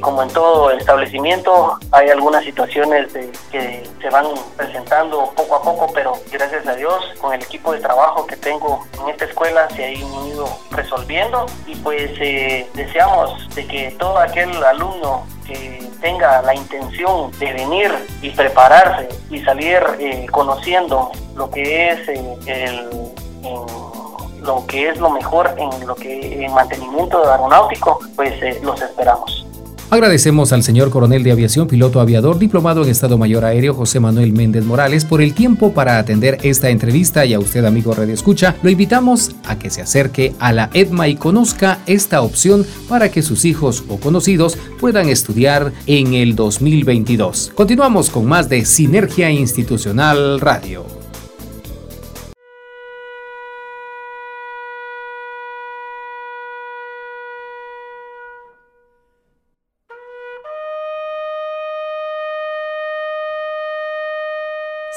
como 0.00 0.22
en 0.22 0.28
todo 0.30 0.70
establecimiento 0.72 1.78
hay 1.92 2.10
algunas 2.10 2.44
situaciones 2.44 3.12
de, 3.12 3.30
que 3.50 3.88
se 4.00 4.10
van 4.10 4.26
presentando 4.56 5.32
poco 5.36 5.56
a 5.56 5.62
poco, 5.62 5.86
pero 5.94 6.12
gracias 6.30 6.66
a 6.66 6.74
Dios 6.74 7.04
con 7.20 7.34
el 7.34 7.42
equipo 7.42 7.72
de 7.72 7.80
trabajo 7.80 8.26
que 8.26 8.36
tengo 8.36 8.84
en 9.00 9.08
esta 9.08 9.24
escuela 9.24 9.68
se 9.70 9.84
ha 9.84 9.92
ido 9.92 10.46
resolviendo 10.70 11.46
y 11.66 11.74
pues 11.76 12.10
eh, 12.20 12.68
deseamos 12.74 13.48
de 13.54 13.66
que 13.66 13.90
todo 13.98 14.18
aquel 14.18 14.50
alumno 14.64 15.26
que 15.46 15.88
tenga 16.00 16.42
la 16.42 16.54
intención 16.54 17.30
de 17.38 17.52
venir 17.52 17.90
y 18.20 18.30
prepararse 18.30 19.08
y 19.30 19.40
salir 19.40 19.80
eh, 19.98 20.26
conociendo 20.30 21.10
lo 21.34 21.50
que 21.50 21.90
es 21.90 22.08
eh, 22.08 22.36
el, 22.46 22.90
lo 24.44 24.64
que 24.66 24.88
es 24.88 24.98
lo 24.98 25.10
mejor 25.10 25.50
en 25.56 25.86
lo 25.86 25.94
que 25.94 26.44
en 26.44 26.52
mantenimiento 26.52 27.18
aeronáutico 27.30 28.00
pues 28.16 28.32
los 28.62 28.80
esperamos 28.80 29.46
Agradecemos 29.92 30.54
al 30.54 30.62
señor 30.62 30.88
coronel 30.88 31.22
de 31.22 31.32
aviación, 31.32 31.68
piloto 31.68 32.00
aviador, 32.00 32.38
diplomado 32.38 32.82
en 32.82 32.88
Estado 32.88 33.18
Mayor 33.18 33.44
Aéreo 33.44 33.74
José 33.74 34.00
Manuel 34.00 34.32
Méndez 34.32 34.64
Morales 34.64 35.04
por 35.04 35.20
el 35.20 35.34
tiempo 35.34 35.74
para 35.74 35.98
atender 35.98 36.38
esta 36.44 36.70
entrevista 36.70 37.26
y 37.26 37.34
a 37.34 37.38
usted 37.38 37.62
amigo 37.66 37.92
Radio 37.92 38.14
Escucha, 38.14 38.56
lo 38.62 38.70
invitamos 38.70 39.36
a 39.44 39.58
que 39.58 39.68
se 39.68 39.82
acerque 39.82 40.32
a 40.38 40.54
la 40.54 40.70
EDMA 40.72 41.08
y 41.08 41.16
conozca 41.16 41.80
esta 41.84 42.22
opción 42.22 42.66
para 42.88 43.10
que 43.10 43.20
sus 43.20 43.44
hijos 43.44 43.84
o 43.86 44.00
conocidos 44.00 44.56
puedan 44.80 45.10
estudiar 45.10 45.72
en 45.84 46.14
el 46.14 46.36
2022. 46.36 47.52
Continuamos 47.54 48.08
con 48.08 48.24
más 48.24 48.48
de 48.48 48.64
Sinergia 48.64 49.30
Institucional 49.30 50.40
Radio. 50.40 51.01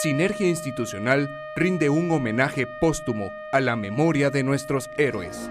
Sinergia 0.06 0.48
Institucional 0.48 1.32
rinde 1.56 1.90
un 1.90 2.12
homenaje 2.12 2.68
póstumo 2.68 3.34
a 3.52 3.60
la 3.60 3.76
memoria 3.76 4.30
de 4.30 4.44
nuestros 4.44 4.92
héroes. 4.98 5.50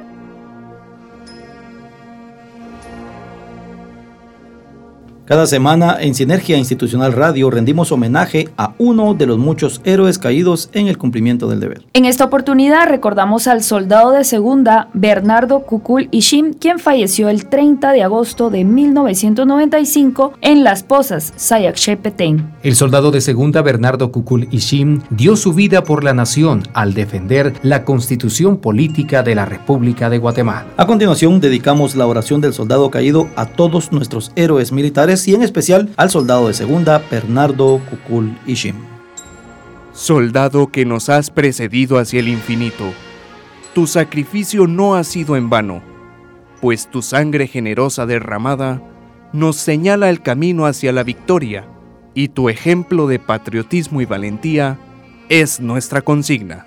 Cada 5.27 5.47
semana 5.47 5.97
en 6.01 6.15
Sinergia 6.15 6.59
Institucional 6.59 7.15
Radio 7.15 7.49
rendimos 7.49 7.91
homenaje 7.93 8.51
a 8.59 8.75
uno 8.77 9.15
de 9.15 9.25
los 9.25 9.39
muchos 9.39 9.81
héroes 9.85 10.19
caídos 10.19 10.69
en 10.75 10.87
el 10.87 10.99
cumplimiento 10.99 11.49
del 11.49 11.61
deber. 11.61 11.83
En 11.95 12.05
esta 12.05 12.27
oportunidad 12.27 12.91
recordamos 12.91 13.47
al 13.47 13.63
soldado 13.63 14.11
de 14.11 14.25
segunda 14.25 14.91
Bernardo 14.93 15.61
Kukul 15.61 16.09
Ishim, 16.11 16.53
quien 16.53 16.79
falleció 16.79 17.31
el 17.31 17.47
30 17.47 17.93
de 17.93 18.03
agosto 18.03 18.51
de 18.51 18.65
1995 18.65 20.35
en 20.43 20.63
Las 20.63 20.83
Pozas, 20.83 21.33
Sayak 21.37 21.79
Petén. 22.03 22.53
El 22.63 22.77
soldado 22.77 23.11
de 23.11 23.23
segunda 23.23 23.63
Bernardo 23.63 24.13
Kukul 24.13 24.47
Ishim 24.51 25.01
dio 25.09 25.37
su 25.37 25.55
vida 25.55 25.85
por 25.85 26.05
la 26.05 26.13
nación 26.13 26.65
al 26.75 26.93
defender 26.93 27.55
la 27.63 27.87
constitución 27.87 28.59
política 28.59 29.23
de 29.23 29.35
la 29.37 29.47
República 29.47 30.11
de 30.11 30.19
Guatemala. 30.19 30.67
A 30.77 30.87
continuación 30.87 31.41
dedicamos 31.41 31.97
la 31.97 32.07
oración 32.07 32.43
del 32.43 32.53
soldado 32.53 32.91
caído 32.91 33.27
a 33.37 33.47
todos 33.47 33.91
nuestros 33.91 34.31
héroes 34.37 34.71
militares 34.71 35.14
y 35.29 35.35
en 35.35 35.43
especial 35.43 35.91
al 35.97 36.11
soldado 36.11 36.49
de 36.49 36.55
segunda 36.55 37.03
Bernardo 37.11 37.81
Kukul 37.89 38.37
Ishim. 38.47 38.77
Soldado 39.93 40.73
que 40.73 40.85
nos 40.85 41.09
has 41.09 41.31
precedido 41.31 41.99
hacia 41.99 42.21
el 42.21 42.29
infinito, 42.29 42.93
tu 43.75 43.87
sacrificio 43.87 44.67
no 44.67 44.97
ha 44.97 45.05
sido 45.05 45.37
en 45.37 45.49
vano, 45.49 45.83
pues 46.61 46.91
tu 46.91 47.01
sangre 47.01 47.47
generosa 47.47 48.07
derramada 48.07 48.83
nos 49.33 49.57
señala 49.57 50.11
el 50.11 50.21
camino 50.21 50.67
hacia 50.67 50.93
la 50.93 51.05
victoria 51.05 51.67
y 52.15 52.29
tu 52.29 52.49
ejemplo 52.49 53.07
de 53.07 53.19
patriotismo 53.19 54.01
y 54.01 54.05
valentía 54.05 54.79
es 55.29 55.61
nuestra 55.61 56.03
consigna. 56.03 56.67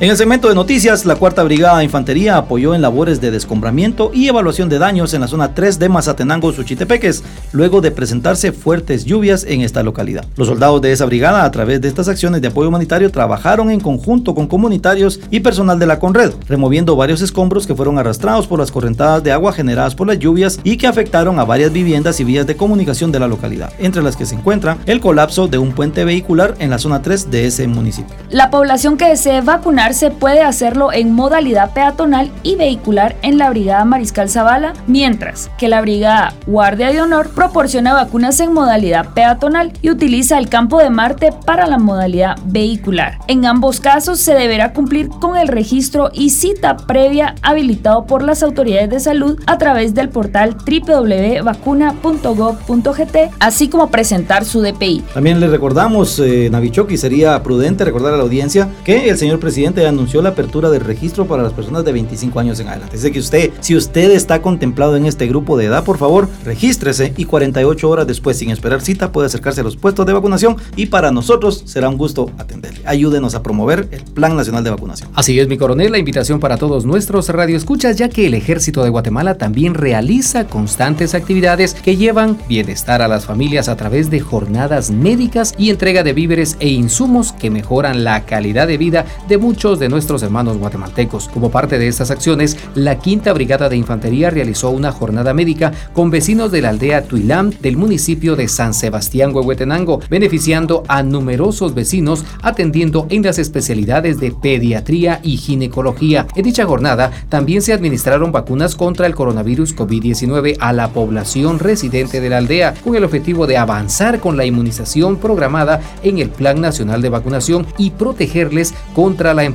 En 0.00 0.10
el 0.10 0.16
segmento 0.16 0.48
de 0.48 0.56
noticias, 0.56 1.04
la 1.04 1.14
Cuarta 1.14 1.44
Brigada 1.44 1.78
de 1.78 1.84
Infantería 1.84 2.36
apoyó 2.36 2.74
en 2.74 2.82
labores 2.82 3.20
de 3.20 3.30
descombramiento 3.30 4.10
y 4.12 4.26
evaluación 4.26 4.68
de 4.68 4.80
daños 4.80 5.14
en 5.14 5.20
la 5.20 5.28
zona 5.28 5.54
3 5.54 5.78
de 5.78 5.88
Mazatenango, 5.88 6.52
Suchitepeques, 6.52 7.22
luego 7.52 7.80
de 7.80 7.92
presentarse 7.92 8.50
fuertes 8.50 9.04
lluvias 9.04 9.44
en 9.44 9.60
esta 9.60 9.84
localidad. 9.84 10.24
Los 10.34 10.48
soldados 10.48 10.82
de 10.82 10.90
esa 10.90 11.04
brigada, 11.04 11.44
a 11.44 11.50
través 11.52 11.80
de 11.80 11.86
estas 11.86 12.08
acciones 12.08 12.42
de 12.42 12.48
apoyo 12.48 12.70
humanitario, 12.70 13.12
trabajaron 13.12 13.70
en 13.70 13.78
conjunto 13.78 14.34
con 14.34 14.48
comunitarios 14.48 15.20
y 15.30 15.38
personal 15.38 15.78
de 15.78 15.86
la 15.86 16.00
Conred, 16.00 16.32
removiendo 16.48 16.96
varios 16.96 17.22
escombros 17.22 17.64
que 17.64 17.76
fueron 17.76 17.96
arrastrados 17.96 18.48
por 18.48 18.58
las 18.58 18.72
correntadas 18.72 19.22
de 19.22 19.30
agua 19.30 19.52
generadas 19.52 19.94
por 19.94 20.08
las 20.08 20.18
lluvias 20.18 20.58
y 20.64 20.76
que 20.76 20.88
afectaron 20.88 21.38
a 21.38 21.44
varias 21.44 21.72
viviendas 21.72 22.18
y 22.18 22.24
vías 22.24 22.48
de 22.48 22.56
comunicación 22.56 23.12
de 23.12 23.20
la 23.20 23.28
localidad, 23.28 23.72
entre 23.78 24.02
las 24.02 24.16
que 24.16 24.26
se 24.26 24.34
encuentra 24.34 24.76
el 24.86 25.00
colapso 25.00 25.46
de 25.46 25.58
un 25.58 25.70
puente 25.70 26.04
vehicular 26.04 26.56
en 26.58 26.70
la 26.70 26.78
zona 26.78 27.00
3 27.00 27.30
de 27.30 27.46
ese 27.46 27.68
municipio. 27.68 28.12
La 28.30 28.50
población 28.50 28.96
que 28.96 29.06
desee 29.06 29.40
vacunar 29.40 29.83
se 29.92 30.10
puede 30.10 30.40
hacerlo 30.40 30.92
en 30.92 31.12
modalidad 31.12 31.74
peatonal 31.74 32.30
y 32.42 32.56
vehicular 32.56 33.16
en 33.22 33.36
la 33.36 33.50
Brigada 33.50 33.84
Mariscal 33.84 34.30
Zavala, 34.30 34.72
mientras 34.86 35.50
que 35.58 35.68
la 35.68 35.80
Brigada 35.80 36.32
Guardia 36.46 36.92
de 36.92 37.02
Honor 37.02 37.30
proporciona 37.34 37.92
vacunas 37.92 38.38
en 38.40 38.52
modalidad 38.52 39.12
peatonal 39.12 39.72
y 39.82 39.90
utiliza 39.90 40.38
el 40.38 40.48
campo 40.48 40.78
de 40.78 40.90
Marte 40.90 41.30
para 41.44 41.66
la 41.66 41.78
modalidad 41.78 42.36
vehicular. 42.46 43.18
En 43.28 43.44
ambos 43.44 43.80
casos 43.80 44.20
se 44.20 44.34
deberá 44.34 44.72
cumplir 44.72 45.08
con 45.08 45.36
el 45.36 45.48
registro 45.48 46.10
y 46.12 46.30
cita 46.30 46.76
previa 46.76 47.34
habilitado 47.42 48.06
por 48.06 48.22
las 48.22 48.42
autoridades 48.42 48.90
de 48.90 49.00
salud 49.00 49.38
a 49.46 49.58
través 49.58 49.94
del 49.94 50.08
portal 50.08 50.56
www.vacuna.gov.gt, 50.56 53.16
así 53.40 53.68
como 53.68 53.90
presentar 53.90 54.44
su 54.44 54.62
DPI. 54.62 55.04
También 55.12 55.40
le 55.40 55.48
recordamos, 55.48 56.20
eh, 56.20 56.48
Navichoki, 56.50 56.96
sería 56.96 57.42
prudente 57.42 57.84
recordar 57.84 58.14
a 58.14 58.16
la 58.16 58.22
audiencia 58.22 58.68
que 58.84 59.08
el 59.08 59.18
señor 59.18 59.40
presidente 59.40 59.73
anunció 59.86 60.22
la 60.22 60.30
apertura 60.30 60.70
del 60.70 60.82
registro 60.82 61.26
para 61.26 61.42
las 61.42 61.52
personas 61.52 61.84
de 61.84 61.92
25 61.92 62.40
años 62.40 62.60
en 62.60 62.68
adelante. 62.68 62.96
Dice 62.96 63.12
que 63.12 63.18
usted, 63.18 63.50
si 63.60 63.76
usted 63.76 64.10
está 64.10 64.40
contemplado 64.40 64.96
en 64.96 65.06
este 65.06 65.26
grupo 65.26 65.56
de 65.56 65.66
edad, 65.66 65.84
por 65.84 65.98
favor, 65.98 66.28
regístrese 66.44 67.12
y 67.16 67.24
48 67.24 67.88
horas 67.88 68.06
después, 68.06 68.38
sin 68.38 68.50
esperar 68.50 68.80
cita, 68.80 69.12
puede 69.12 69.26
acercarse 69.26 69.60
a 69.60 69.64
los 69.64 69.76
puestos 69.76 70.06
de 70.06 70.12
vacunación 70.12 70.56
y 70.76 70.86
para 70.86 71.10
nosotros 71.10 71.62
será 71.66 71.88
un 71.88 71.98
gusto 71.98 72.30
atenderle. 72.38 72.80
Ayúdenos 72.84 73.34
a 73.34 73.42
promover 73.42 73.88
el 73.90 74.02
Plan 74.02 74.36
Nacional 74.36 74.64
de 74.64 74.70
Vacunación. 74.70 75.10
Así 75.14 75.38
es, 75.38 75.48
mi 75.48 75.58
coronel, 75.58 75.92
la 75.92 75.98
invitación 75.98 76.40
para 76.40 76.56
todos 76.56 76.84
nuestros 76.84 77.28
radioescuchas, 77.28 77.96
ya 77.96 78.08
que 78.08 78.26
el 78.26 78.34
Ejército 78.34 78.84
de 78.84 78.90
Guatemala 78.90 79.36
también 79.36 79.74
realiza 79.74 80.46
constantes 80.46 81.14
actividades 81.14 81.74
que 81.74 81.96
llevan 81.96 82.38
bienestar 82.48 83.02
a 83.02 83.08
las 83.08 83.26
familias 83.26 83.68
a 83.68 83.76
través 83.76 84.10
de 84.10 84.20
jornadas 84.20 84.90
médicas 84.90 85.54
y 85.58 85.70
entrega 85.70 86.02
de 86.02 86.12
víveres 86.12 86.56
e 86.60 86.68
insumos 86.68 87.32
que 87.32 87.50
mejoran 87.50 88.04
la 88.04 88.24
calidad 88.24 88.66
de 88.66 88.78
vida 88.78 89.06
de 89.28 89.38
muchos 89.38 89.63
de 89.64 89.88
nuestros 89.88 90.22
hermanos 90.22 90.58
guatemaltecos. 90.58 91.28
Como 91.28 91.50
parte 91.50 91.78
de 91.78 91.88
estas 91.88 92.10
acciones, 92.10 92.58
la 92.74 92.98
Quinta 92.98 93.32
Brigada 93.32 93.70
de 93.70 93.78
Infantería 93.78 94.28
realizó 94.28 94.68
una 94.68 94.92
jornada 94.92 95.32
médica 95.32 95.72
con 95.94 96.10
vecinos 96.10 96.52
de 96.52 96.60
la 96.60 96.68
aldea 96.68 97.04
Tuilam 97.04 97.48
del 97.62 97.78
municipio 97.78 98.36
de 98.36 98.46
San 98.46 98.74
Sebastián, 98.74 99.34
Huehuetenango, 99.34 100.00
beneficiando 100.10 100.82
a 100.86 101.02
numerosos 101.02 101.72
vecinos 101.72 102.26
atendiendo 102.42 103.06
en 103.08 103.22
las 103.22 103.38
especialidades 103.38 104.20
de 104.20 104.32
pediatría 104.32 105.20
y 105.22 105.38
ginecología. 105.38 106.26
En 106.36 106.44
dicha 106.44 106.66
jornada 106.66 107.10
también 107.30 107.62
se 107.62 107.72
administraron 107.72 108.32
vacunas 108.32 108.76
contra 108.76 109.06
el 109.06 109.14
coronavirus 109.14 109.74
COVID-19 109.74 110.58
a 110.60 110.74
la 110.74 110.90
población 110.90 111.58
residente 111.58 112.20
de 112.20 112.28
la 112.28 112.36
aldea, 112.36 112.74
con 112.84 112.96
el 112.96 113.04
objetivo 113.04 113.46
de 113.46 113.56
avanzar 113.56 114.20
con 114.20 114.36
la 114.36 114.44
inmunización 114.44 115.16
programada 115.16 115.80
en 116.02 116.18
el 116.18 116.28
Plan 116.28 116.60
Nacional 116.60 117.00
de 117.00 117.08
Vacunación 117.08 117.66
y 117.78 117.92
protegerles 117.92 118.74
contra 118.94 119.32
la 119.32 119.44
enfermedad 119.44 119.53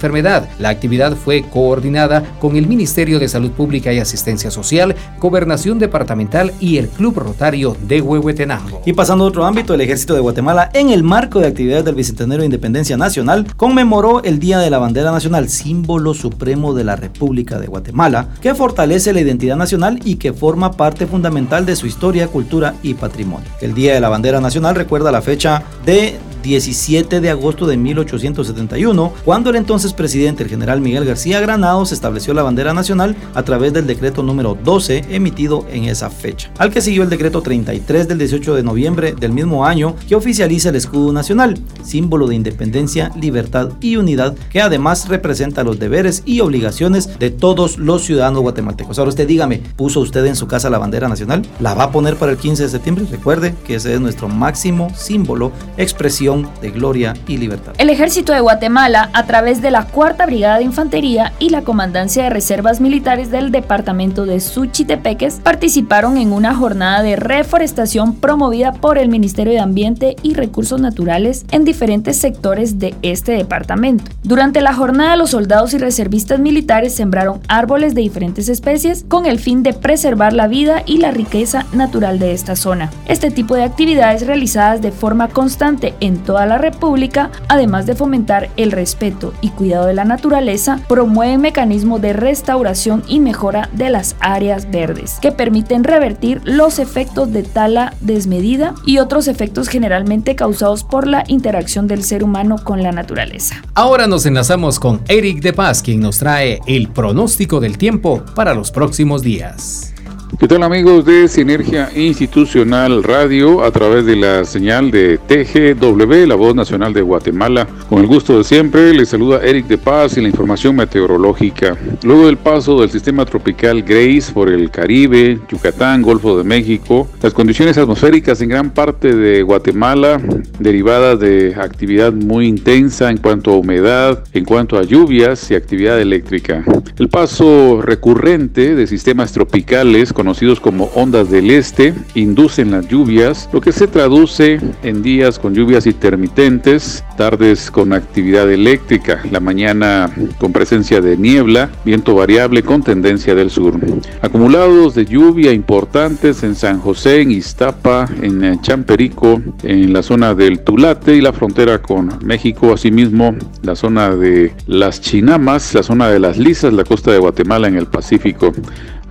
la 0.60 0.70
actividad 0.70 1.16
fue 1.16 1.44
coordinada 1.44 2.24
con 2.40 2.56
el 2.56 2.68
Ministerio 2.68 3.20
de 3.20 3.28
Salud 3.28 3.52
Pública 3.52 3.92
y 3.92 4.00
Asistencia 4.00 4.50
Social, 4.50 4.96
Gobernación 5.20 5.78
Departamental 5.78 6.54
y 6.60 6.78
el 6.78 6.88
Club 6.88 7.18
Rotario 7.20 7.76
de 7.82 8.02
Huehuetenango. 8.02 8.82
Y 8.86 8.94
pasando 8.94 9.26
a 9.26 9.28
otro 9.28 9.46
ámbito, 9.46 9.74
el 9.74 9.82
Ejército 9.82 10.14
de 10.14 10.22
Guatemala, 10.22 10.70
en 10.74 10.90
el 10.90 11.04
marco 11.04 11.40
de 11.40 11.48
actividades 11.48 11.86
del 11.86 11.96
Bicentenario 11.96 12.40
de 12.40 12.46
Independencia 12.46 12.98
Nacional, 12.98 13.46
conmemoró 13.56 14.24
el 14.24 14.40
Día 14.40 14.60
de 14.60 14.70
la 14.70 14.80
Bandera 14.80 15.12
Nacional, 15.12 15.50
símbolo 15.50 16.14
supremo 16.14 16.74
de 16.74 16.84
la 16.86 16.96
República 16.96 17.60
de 17.60 17.68
Guatemala, 17.68 18.30
que 18.42 18.56
fortalece 18.56 19.14
la 19.14 19.22
identidad 19.22 19.58
nacional 19.58 20.00
y 20.04 20.16
que 20.16 20.34
forma 20.34 20.72
parte 20.72 21.08
fundamental 21.08 21.66
de 21.66 21.76
su 21.76 21.88
historia, 21.88 22.28
cultura 22.28 22.76
y 22.84 22.94
patrimonio. 22.94 23.50
El 23.62 23.74
Día 23.74 23.94
de 23.94 24.00
la 24.00 24.10
Bandera 24.10 24.40
Nacional 24.40 24.76
recuerda 24.76 25.12
la 25.12 25.22
fecha 25.22 25.64
de 25.86 26.18
17 26.42 27.22
de 27.22 27.30
agosto 27.30 27.68
de 27.68 27.78
1871, 27.78 29.14
cuando 29.26 29.50
el 29.50 29.56
entonces 29.56 29.94
presidente, 29.94 30.44
el 30.44 30.50
general 30.50 30.82
Miguel 30.82 31.06
García 31.06 31.40
Granados, 31.40 31.92
estableció 31.92 32.34
la 32.34 32.44
bandera 32.44 32.74
nacional 32.74 33.16
a 33.34 33.44
través 33.44 33.74
del 33.74 33.88
decreto 33.88 34.24
número 34.24 34.58
12 34.64 35.06
emitido 35.10 35.66
en 35.72 35.86
esa 35.86 36.10
fecha, 36.10 36.52
al 36.58 36.72
que 36.72 36.82
siguió 36.82 37.04
el 37.04 37.10
decreto 37.10 37.42
33 37.42 38.08
del 38.08 38.18
18 38.18 38.56
de 38.56 38.64
noviembre 38.64 39.14
del 39.14 39.32
mismo 39.32 39.66
año 39.66 39.96
que 40.08 40.16
oficializa 40.16 40.70
el 40.70 40.76
escudo 40.76 41.12
nacional, 41.12 41.60
símbolo 41.84 42.28
de 42.28 42.36
independencia, 42.36 43.12
libertad 43.20 43.72
y 43.82 43.96
unidad, 43.96 44.36
que 44.50 44.62
además 44.62 45.08
representa 45.08 45.64
los 45.64 45.80
deberes 45.80 46.24
y 46.26 46.40
obligaciones 46.40 47.20
de 47.20 47.30
todos 47.32 47.78
los 47.78 48.04
ciudadanos 48.04 48.42
guatemaltecos. 48.42 49.00
Ahora 49.00 49.10
usted 49.10 49.28
dígame, 49.28 49.62
¿puso 49.76 50.00
usted 50.00 50.26
en 50.26 50.36
su 50.36 50.48
casa 50.48 50.70
la 50.70 50.78
bandera 50.78 51.08
nacional? 51.08 51.42
¿La 51.60 51.74
va 51.74 51.86
a 51.86 51.92
poner 51.92 52.16
para 52.16 52.32
el 52.32 52.38
15 52.38 52.64
de 52.64 52.70
septiembre? 52.70 53.06
Recuerde 53.10 53.56
que 53.66 53.76
ese 53.76 53.94
es 53.94 54.02
nuestro 54.02 54.28
máximo 54.28 54.92
símbolo, 54.96 55.52
expresión 55.78 56.29
de 56.30 56.70
gloria 56.70 57.16
y 57.28 57.38
libertad. 57.38 57.74
El 57.80 57.90
ejército 57.90 58.34
de 58.34 58.40
Guatemala, 58.40 59.10
a 59.14 59.26
través 59.26 59.64
de 59.64 59.72
la 59.72 59.86
Cuarta 59.86 60.28
Brigada 60.28 60.60
de 60.60 60.64
Infantería 60.64 61.34
y 61.40 61.50
la 61.50 61.64
Comandancia 61.64 62.24
de 62.24 62.30
Reservas 62.30 62.82
Militares 62.82 63.32
del 63.32 63.52
Departamento 63.52 64.28
de 64.28 64.40
Suchitepeques, 64.40 65.40
participaron 65.42 66.18
en 66.18 66.32
una 66.32 66.54
jornada 66.54 67.02
de 67.02 67.16
reforestación 67.16 68.14
promovida 68.14 68.74
por 68.74 69.00
el 69.00 69.10
Ministerio 69.10 69.54
de 69.54 69.60
Ambiente 69.60 70.18
y 70.22 70.36
Recursos 70.36 70.80
Naturales 70.80 71.46
en 71.52 71.66
diferentes 71.66 72.18
sectores 72.18 72.78
de 72.78 72.94
este 73.02 73.32
departamento. 73.32 74.12
Durante 74.22 74.62
la 74.62 74.76
jornada, 74.76 75.16
los 75.16 75.32
soldados 75.32 75.74
y 75.74 75.80
reservistas 75.80 76.40
militares 76.40 76.94
sembraron 76.94 77.40
árboles 77.48 77.96
de 77.96 78.02
diferentes 78.02 78.50
especies 78.50 79.04
con 79.08 79.26
el 79.26 79.40
fin 79.40 79.64
de 79.64 79.74
preservar 79.74 80.34
la 80.34 80.48
vida 80.48 80.84
y 80.86 80.98
la 80.98 81.10
riqueza 81.10 81.66
natural 81.74 82.20
de 82.20 82.34
esta 82.34 82.56
zona. 82.56 82.92
Este 83.08 83.32
tipo 83.32 83.56
de 83.56 83.64
actividades 83.64 84.28
realizadas 84.28 84.84
de 84.84 84.92
forma 84.92 85.30
constante 85.30 85.96
en 86.00 86.19
toda 86.20 86.46
la 86.46 86.58
República, 86.58 87.32
además 87.48 87.86
de 87.86 87.96
fomentar 87.96 88.50
el 88.58 88.72
respeto 88.72 89.34
y 89.42 89.50
cuidado 89.50 89.88
de 89.88 89.94
la 89.94 90.06
naturaleza, 90.06 90.80
promueve 90.88 91.38
mecanismos 91.38 92.02
de 92.02 92.14
restauración 92.14 93.04
y 93.08 93.20
mejora 93.20 93.70
de 93.74 93.90
las 93.90 94.16
áreas 94.20 94.70
verdes, 94.70 95.18
que 95.22 95.32
permiten 95.32 95.84
revertir 95.84 96.42
los 96.44 96.80
efectos 96.80 97.32
de 97.32 97.44
tala 97.44 97.94
desmedida 98.02 98.76
y 98.86 99.00
otros 99.00 99.28
efectos 99.28 99.68
generalmente 99.68 100.36
causados 100.36 100.84
por 100.84 101.08
la 101.08 101.24
interacción 101.28 101.88
del 101.88 102.04
ser 102.04 102.24
humano 102.24 102.58
con 102.64 102.84
la 102.84 102.92
naturaleza. 102.92 103.64
Ahora 103.74 104.08
nos 104.08 104.26
enlazamos 104.26 104.80
con 104.80 105.02
Eric 105.08 105.42
de 105.42 105.54
Paz, 105.54 105.82
quien 105.82 106.00
nos 106.00 106.20
trae 106.20 106.60
el 106.68 106.90
pronóstico 106.90 107.60
del 107.60 107.78
tiempo 107.78 108.24
para 108.36 108.54
los 108.54 108.72
próximos 108.72 109.22
días. 109.22 109.94
¿Qué 110.38 110.48
tal 110.48 110.64
amigos 110.64 111.04
de 111.04 111.28
Sinergia 111.28 111.90
Institucional 111.94 113.04
Radio 113.04 113.62
a 113.62 113.72
través 113.72 114.06
de 114.06 114.16
la 114.16 114.46
señal 114.46 114.90
de 114.90 115.18
TGW, 115.18 116.28
la 116.28 116.36
voz 116.36 116.56
nacional 116.56 116.94
de 116.94 117.02
Guatemala? 117.02 117.68
Con 117.90 118.00
el 118.00 118.08
gusto 118.08 118.38
de 118.38 118.46
siempre, 118.46 118.94
les 118.94 119.10
saluda 119.10 119.42
Eric 119.44 119.68
de 119.68 119.78
Paz 119.78 120.16
y 120.18 120.22
la 120.22 120.30
información 120.30 120.78
meteorológica. 120.78 121.76
Luego 122.04 122.28
del 122.28 122.38
paso 122.38 122.80
del 122.80 122.90
sistema 122.90 123.26
tropical 123.26 123.82
Grace 123.82 124.32
por 124.32 124.50
el 124.50 124.72
Caribe, 124.72 125.40
Yucatán, 125.50 126.02
Golfo 126.02 126.38
de 126.38 126.46
México, 126.46 127.10
las 127.22 127.34
condiciones 127.34 127.78
atmosféricas 127.78 128.40
en 128.40 128.50
gran 128.50 128.70
parte 128.70 129.14
de 129.14 129.42
Guatemala, 129.42 130.22
derivadas 130.60 131.20
de 131.20 131.56
actividad 131.60 132.14
muy 132.14 132.48
intensa 132.48 133.10
en 133.10 133.18
cuanto 133.18 133.52
a 133.52 133.58
humedad, 133.58 134.24
en 134.34 134.46
cuanto 134.46 134.78
a 134.78 134.84
lluvias 134.84 135.52
y 135.52 135.56
actividad 135.56 136.00
eléctrica. 136.00 136.64
El 136.98 137.10
paso 137.10 137.82
recurrente 137.82 138.76
de 138.76 138.88
sistemas 138.88 139.34
tropicales 139.34 140.14
conocidos 140.20 140.60
como 140.60 140.92
ondas 140.96 141.32
del 141.32 141.50
este, 141.50 141.94
inducen 142.14 142.72
las 142.72 142.90
lluvias, 142.90 143.50
lo 143.54 143.62
que 143.62 143.72
se 143.72 143.88
traduce 143.88 144.60
en 144.84 145.02
días 145.02 145.40
con 145.40 145.54
lluvias 145.54 145.86
intermitentes, 145.86 147.06
tardes 147.16 147.72
con 147.72 147.94
actividad 147.94 148.52
eléctrica, 148.52 149.22
la 149.32 149.40
mañana 149.40 150.12
con 150.38 150.52
presencia 150.52 151.00
de 151.00 151.16
niebla, 151.16 151.70
viento 151.86 152.16
variable 152.16 152.64
con 152.64 152.84
tendencia 152.84 153.34
del 153.34 153.50
sur. 153.50 153.80
Acumulados 154.22 154.94
de 154.94 155.06
lluvia 155.06 155.54
importantes 155.54 156.44
en 156.44 156.56
San 156.56 156.82
José, 156.82 157.22
en 157.22 157.32
Iztapa, 157.32 158.10
en 158.22 158.60
Champerico, 158.60 159.42
en 159.64 159.94
la 159.94 160.04
zona 160.04 160.36
del 160.36 160.60
Tulate 160.60 161.16
y 161.16 161.22
la 161.22 161.32
frontera 161.32 161.82
con 161.82 162.20
México, 162.26 162.74
asimismo 162.74 163.38
la 163.62 163.74
zona 163.74 164.14
de 164.14 164.54
las 164.68 165.00
Chinamas, 165.00 165.74
la 165.74 165.84
zona 165.84 166.10
de 166.10 166.20
las 166.20 166.38
Lisas, 166.38 166.74
la 166.74 166.84
costa 166.84 167.10
de 167.10 167.20
Guatemala 167.20 167.70
en 167.70 167.78
el 167.78 167.86
Pacífico 167.86 168.52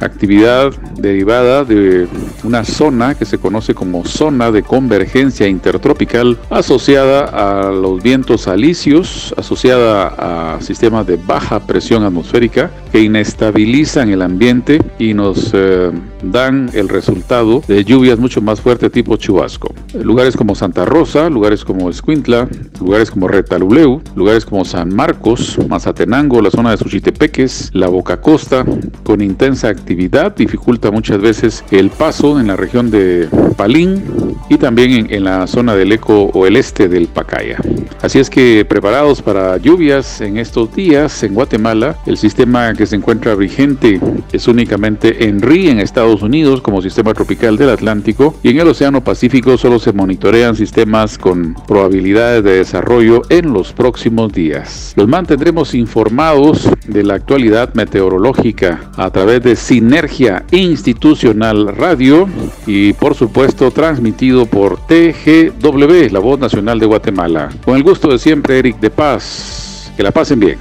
actividad 0.01 0.73
derivada 0.97 1.65
de 1.65 2.07
una 2.45 2.65
zona 2.65 3.15
que 3.15 3.25
se 3.25 3.39
conoce 3.39 3.75
como 3.75 4.05
zona 4.05 4.51
de 4.51 4.63
convergencia 4.63 5.49
intertropical 5.49 6.39
asociada 6.51 7.25
a 7.25 7.71
los 7.71 8.03
vientos 8.03 8.49
alisios, 8.49 9.35
asociada 9.37 10.55
a 10.57 10.61
sistemas 10.61 11.07
de 11.07 11.17
baja 11.17 11.61
presión 11.61 12.05
atmosférica 12.05 12.71
que 12.93 13.03
inestabilizan 13.03 14.11
el 14.11 14.23
ambiente 14.23 14.81
y 14.99 15.15
nos 15.15 15.51
eh, 15.53 15.91
dan 16.23 16.71
el 16.73 16.89
resultado 16.89 17.63
de 17.67 17.85
lluvias 17.85 18.19
mucho 18.19 18.41
más 18.41 18.61
fuertes 18.61 18.91
tipo 18.93 19.17
chubasco. 19.17 19.75
Lugares 19.95 20.37
como 20.37 20.55
Santa 20.55 20.85
Rosa, 20.85 21.29
lugares 21.29 21.65
como 21.65 21.91
Escuintla, 21.91 22.49
lugares 22.81 23.11
como 23.11 23.29
Retaluleu, 23.29 24.01
lugares 24.15 24.45
como 24.45 24.65
San 24.65 24.95
Marcos, 24.95 25.59
Mazatenango, 25.69 26.41
la 26.41 26.51
zona 26.51 26.71
de 26.71 26.77
Suchitepeques, 26.77 27.71
la 27.73 27.89
Boca 27.89 28.21
Costa, 28.21 28.65
con 29.05 29.21
intensa 29.21 29.69
actividad, 29.69 29.88
dificulta 29.95 30.91
muchas 30.91 31.21
veces 31.21 31.65
el 31.71 31.91
paso 31.91 32.41
en 32.41 32.49
la 32.49 32.57
región 32.57 32.91
de 32.91 33.29
Palín 33.57 34.03
y 34.49 34.57
también 34.57 35.09
en, 35.11 35.25
la 35.25 35.47
zona 35.47 35.75
del 35.75 35.93
Eco 35.93 36.31
o 36.33 36.47
el 36.47 36.57
este 36.57 36.89
del 36.89 37.07
Pacaya. 37.09 37.59
Así 38.01 38.19
es 38.19 38.31
que 38.31 38.65
preparados 38.65 39.21
para 39.21 39.57
lluvias 39.57 40.21
en 40.21 40.39
estos 40.39 40.75
días 40.75 41.23
en 41.23 41.35
Guatemala, 41.35 41.97
el 42.07 42.17
sistema 42.17 42.73
que 42.75 42.87
se 42.87 42.97
encuentra 42.97 43.35
vigente 43.35 44.01
es 44.33 44.49
únicamente 44.49 45.25
en 45.27 45.43
RI 45.43 45.69
en 45.69 45.81
Estados 45.81 46.23
Unidos 46.23 46.61
como 46.61 46.81
sistema 46.81 47.15
tropical 47.15 47.57
del 47.57 47.71
Atlántico 47.71 48.37
y 48.43 48.51
en 48.51 48.61
el 48.61 48.69
Océano 48.69 49.03
Pacífico 49.03 49.59
solo 49.59 49.79
se 49.79 49.93
monitorean 49.93 50.55
sistemas 50.55 51.19
con 51.19 51.55
probabilidades 51.67 52.45
de 52.45 52.59
desarrollo 52.59 53.23
en 53.29 53.53
los 53.53 53.73
próximos 53.73 54.33
días. 54.33 54.93
Los 54.97 55.09
mantendremos 55.09 55.75
informados 55.75 56.69
de 56.87 57.03
la 57.03 57.15
actualidad 57.15 57.75
meteorológica 57.75 58.91
a 58.97 59.11
través 59.11 59.43
de 59.43 59.57
Sinergia 59.79 60.45
Institucional 60.51 61.77
Radio 61.77 62.29
y 62.67 62.95
por 62.95 63.15
supuesto 63.15 63.71
transmitido 63.71 64.45
por 64.45 64.77
TGW, 64.89 66.11
la 66.11 66.19
voz 66.19 66.41
nacional 66.41 66.81
de 66.81 66.87
Guatemala. 66.87 67.51
Con 67.65 67.77
el 67.77 67.85
gusto 67.85 68.09
de 68.09 68.19
siempre, 68.19 68.59
Eric 68.59 68.81
de 68.81 68.91
Paz. 68.91 69.93
Que 69.97 70.03
la 70.03 70.11
pasen 70.11 70.41
bien. 70.41 70.59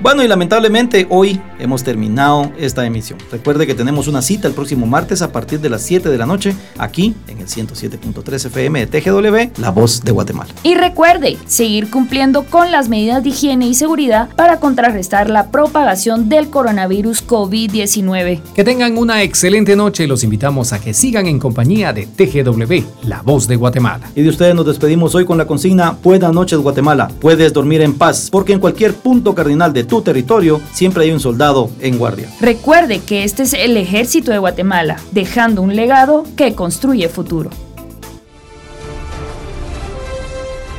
Bueno, 0.00 0.22
y 0.22 0.28
lamentablemente 0.28 1.08
hoy 1.10 1.40
hemos 1.58 1.82
terminado 1.82 2.52
esta 2.56 2.86
emisión. 2.86 3.18
Recuerde 3.32 3.66
que 3.66 3.74
tenemos 3.74 4.06
una 4.06 4.22
cita 4.22 4.46
el 4.46 4.54
próximo 4.54 4.86
martes 4.86 5.22
a 5.22 5.32
partir 5.32 5.58
de 5.58 5.68
las 5.70 5.82
7 5.82 6.08
de 6.08 6.16
la 6.16 6.24
noche 6.24 6.54
aquí 6.78 7.16
en 7.26 7.38
el 7.38 7.48
107.3 7.48 8.46
FM 8.46 8.86
de 8.86 9.00
TGW, 9.00 9.60
La 9.60 9.72
Voz 9.72 10.04
de 10.04 10.12
Guatemala. 10.12 10.54
Y 10.62 10.76
recuerde 10.76 11.36
seguir 11.46 11.90
cumpliendo 11.90 12.44
con 12.44 12.70
las 12.70 12.88
medidas 12.88 13.24
de 13.24 13.30
higiene 13.30 13.66
y 13.66 13.74
seguridad 13.74 14.28
para 14.36 14.60
contrarrestar 14.60 15.30
la 15.30 15.50
propagación 15.50 16.28
del 16.28 16.48
coronavirus 16.48 17.26
COVID-19. 17.26 18.40
Que 18.54 18.62
tengan 18.62 18.96
una 18.98 19.24
excelente 19.24 19.74
noche. 19.74 20.06
Los 20.06 20.22
invitamos 20.22 20.72
a 20.72 20.80
que 20.80 20.94
sigan 20.94 21.26
en 21.26 21.40
compañía 21.40 21.92
de 21.92 22.06
TGW, 22.06 23.08
La 23.08 23.22
Voz 23.22 23.48
de 23.48 23.56
Guatemala. 23.56 24.08
Y 24.14 24.22
de 24.22 24.28
ustedes 24.28 24.54
nos 24.54 24.66
despedimos 24.66 25.16
hoy 25.16 25.24
con 25.24 25.38
la 25.38 25.46
consigna 25.48 25.96
Buenas 26.04 26.32
noches 26.32 26.60
Guatemala. 26.60 27.08
Puedes 27.20 27.52
dormir 27.52 27.80
en 27.82 27.94
paz 27.94 28.28
porque 28.30 28.52
en 28.52 28.60
cualquier 28.60 28.94
punto 28.94 29.34
cardinal 29.34 29.72
de 29.72 29.87
tu 29.88 30.02
territorio, 30.02 30.60
siempre 30.72 31.04
hay 31.04 31.10
un 31.10 31.18
soldado 31.18 31.70
en 31.80 31.98
guardia. 31.98 32.32
Recuerde 32.40 33.00
que 33.00 33.24
este 33.24 33.42
es 33.42 33.54
el 33.54 33.76
ejército 33.76 34.30
de 34.30 34.38
Guatemala, 34.38 35.00
dejando 35.10 35.62
un 35.62 35.74
legado 35.74 36.24
que 36.36 36.54
construye 36.54 37.08
futuro. 37.08 37.50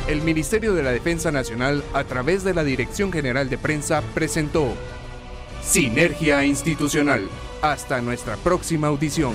El 0.08 0.22
Ministerio 0.22 0.74
de 0.74 0.82
la 0.82 0.90
Defensa 0.90 1.30
Nacional, 1.30 1.84
a 1.92 2.02
través 2.04 2.42
de 2.42 2.54
la 2.54 2.64
Dirección 2.64 3.12
General 3.12 3.48
de 3.48 3.58
Prensa, 3.58 4.02
presentó 4.14 4.66
Sinergia 5.62 6.44
Institucional. 6.44 7.28
Hasta 7.62 8.00
nuestra 8.00 8.36
próxima 8.36 8.88
audición. 8.88 9.34